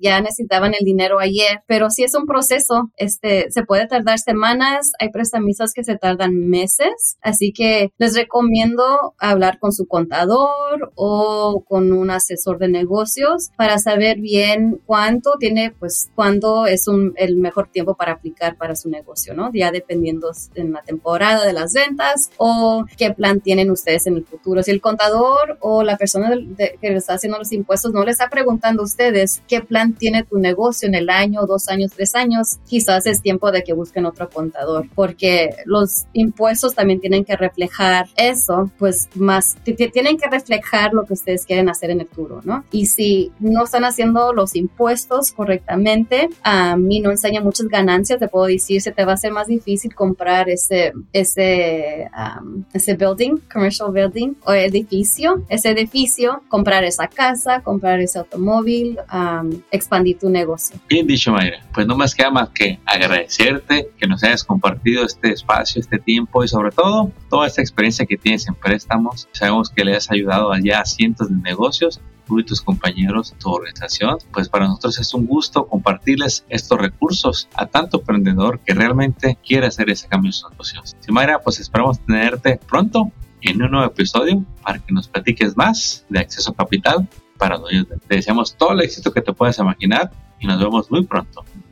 ya 0.00 0.20
necesitaban 0.20 0.72
el 0.78 0.84
dinero 0.84 1.18
ayer, 1.18 1.62
pero 1.66 1.90
si 1.90 2.04
es 2.10 2.14
un 2.20 2.26
proceso, 2.26 2.90
este, 2.96 3.50
se 3.50 3.64
puede 3.64 3.86
tardar 3.86 4.18
semanas, 4.18 4.92
hay 4.98 5.10
prestamistas 5.10 5.72
que 5.72 5.84
se 5.84 5.96
tardan 5.96 6.48
meses, 6.48 7.16
así 7.22 7.52
que 7.52 7.92
les 7.98 8.16
recomiendo 8.16 9.14
hablar 9.18 9.58
con 9.58 9.72
su 9.72 9.86
contador 9.86 10.92
o 10.96 11.64
con 11.66 11.92
un 11.92 12.10
asesor 12.10 12.58
de 12.58 12.68
negocios 12.68 13.50
para 13.56 13.78
saber 13.78 14.18
bien 14.20 14.80
cuánto 14.86 15.34
tiene, 15.38 15.72
pues, 15.78 16.10
cuándo 16.14 16.66
es 16.66 16.88
un, 16.88 17.12
el 17.16 17.36
mejor 17.36 17.68
tiempo 17.68 17.94
para 17.94 18.12
aplicar 18.12 18.56
para 18.56 18.74
su 18.74 18.90
negocio, 18.90 19.34
¿no? 19.34 19.50
Ya 19.52 19.70
dependiendo 19.70 20.30
en 20.54 20.72
la 20.72 20.82
temporada 20.82 21.46
de 21.46 21.52
las 21.52 21.72
ventas 21.72 22.30
o 22.36 22.84
qué 22.96 23.12
plan 23.12 23.40
tienen 23.40 23.70
ustedes 23.70 24.06
en 24.06 24.16
el 24.16 24.24
futuro. 24.24 24.62
Si 24.62 24.70
el 24.70 24.80
contador 24.80 25.58
o 25.60 25.82
la 25.82 25.96
persona 25.96 26.30
que 26.56 26.90
les 26.90 26.96
está 26.96 27.14
haciendo 27.14 27.38
los 27.38 27.52
impuestos 27.52 27.92
no 27.92 28.04
les 28.04 28.14
está 28.14 28.28
preguntando 28.28 28.82
a 28.82 28.86
ustedes 28.86 29.42
qué 29.46 29.60
plan 29.60 29.94
tiene 29.94 30.24
tu 30.24 30.38
negocio 30.38 30.88
en 30.88 30.94
el 30.94 31.08
año, 31.10 31.46
dos 31.46 31.68
años, 31.68 31.92
tres 32.00 32.14
años, 32.14 32.60
quizás 32.66 33.06
es 33.06 33.20
tiempo 33.20 33.52
de 33.52 33.62
que 33.62 33.74
busquen 33.74 34.06
otro 34.06 34.30
contador, 34.30 34.88
porque 34.94 35.50
los 35.66 36.06
impuestos 36.14 36.74
también 36.74 36.98
tienen 36.98 37.26
que 37.26 37.36
reflejar 37.36 38.06
eso, 38.16 38.70
pues 38.78 39.10
más, 39.16 39.58
tienen 39.62 40.16
que 40.16 40.26
reflejar 40.30 40.94
lo 40.94 41.04
que 41.04 41.12
ustedes 41.12 41.44
quieren 41.44 41.68
hacer 41.68 41.90
en 41.90 42.00
el 42.00 42.06
futuro, 42.06 42.40
¿no? 42.42 42.64
Y 42.72 42.86
si 42.86 43.32
no 43.38 43.64
están 43.64 43.84
haciendo 43.84 44.32
los 44.32 44.56
impuestos 44.56 45.30
correctamente, 45.32 46.30
a 46.42 46.74
mí 46.78 47.00
no 47.00 47.10
enseña 47.10 47.42
muchas 47.42 47.68
ganancias, 47.68 48.18
te 48.18 48.28
puedo 48.28 48.46
decir, 48.46 48.80
se 48.80 48.92
te 48.92 49.04
va 49.04 49.12
a 49.12 49.14
hacer 49.16 49.32
más 49.32 49.48
difícil 49.48 49.94
comprar 49.94 50.48
ese, 50.48 50.94
ese, 51.12 52.08
um, 52.16 52.64
ese 52.72 52.94
building, 52.94 53.36
commercial 53.52 53.92
building 53.92 54.36
o 54.46 54.54
edificio, 54.54 55.44
ese 55.50 55.68
edificio, 55.68 56.40
comprar 56.48 56.82
esa 56.82 57.08
casa, 57.08 57.60
comprar 57.60 58.00
ese 58.00 58.18
automóvil, 58.18 58.98
um, 59.12 59.60
expandir 59.70 60.18
tu 60.18 60.30
negocio. 60.30 60.80
Bien 60.88 61.06
dicho, 61.06 61.30
Mayra. 61.30 61.58
Pues 61.74 61.86
no 61.90 61.96
más 61.96 62.14
queda 62.14 62.30
más 62.30 62.50
que 62.50 62.78
agradecerte 62.86 63.90
que 63.98 64.06
nos 64.06 64.22
hayas 64.22 64.44
compartido 64.44 65.04
este 65.04 65.32
espacio, 65.32 65.80
este 65.80 65.98
tiempo 65.98 66.44
y 66.44 66.46
sobre 66.46 66.70
todo 66.70 67.10
toda 67.28 67.48
esta 67.48 67.62
experiencia 67.62 68.06
que 68.06 68.16
tienes 68.16 68.46
en 68.46 68.54
préstamos. 68.54 69.28
Sabemos 69.32 69.70
que 69.70 69.84
le 69.84 69.96
has 69.96 70.08
ayudado 70.08 70.52
allá 70.52 70.82
a 70.82 70.84
cientos 70.84 71.28
de 71.28 71.34
negocios 71.34 72.00
tú 72.28 72.38
y 72.38 72.44
tus 72.44 72.60
compañeros, 72.60 73.34
tu 73.40 73.50
organización, 73.50 74.18
pues 74.32 74.48
para 74.48 74.68
nosotros 74.68 75.00
es 75.00 75.12
un 75.14 75.26
gusto 75.26 75.66
compartirles 75.66 76.46
estos 76.48 76.78
recursos 76.78 77.48
a 77.56 77.66
tanto 77.66 77.98
emprendedor 77.98 78.60
que 78.60 78.72
realmente 78.72 79.36
quiere 79.44 79.66
hacer 79.66 79.90
ese 79.90 80.06
cambio 80.06 80.28
en 80.28 80.34
sus 80.34 80.48
negocios. 80.48 80.96
Simaira, 81.00 81.40
pues 81.40 81.58
esperamos 81.58 81.98
tenerte 81.98 82.60
pronto 82.68 83.10
en 83.40 83.60
un 83.60 83.72
nuevo 83.72 83.90
episodio 83.90 84.44
para 84.62 84.78
que 84.78 84.94
nos 84.94 85.08
platiques 85.08 85.56
más 85.56 86.06
de 86.08 86.20
acceso 86.20 86.52
a 86.52 86.54
capital 86.54 87.08
para 87.36 87.58
nosotros. 87.58 88.00
Te 88.06 88.14
deseamos 88.14 88.54
todo 88.56 88.74
el 88.74 88.82
éxito 88.82 89.12
que 89.12 89.22
te 89.22 89.32
puedas 89.32 89.58
imaginar 89.58 90.12
y 90.38 90.46
nos 90.46 90.60
vemos 90.60 90.88
muy 90.88 91.04
pronto. 91.04 91.44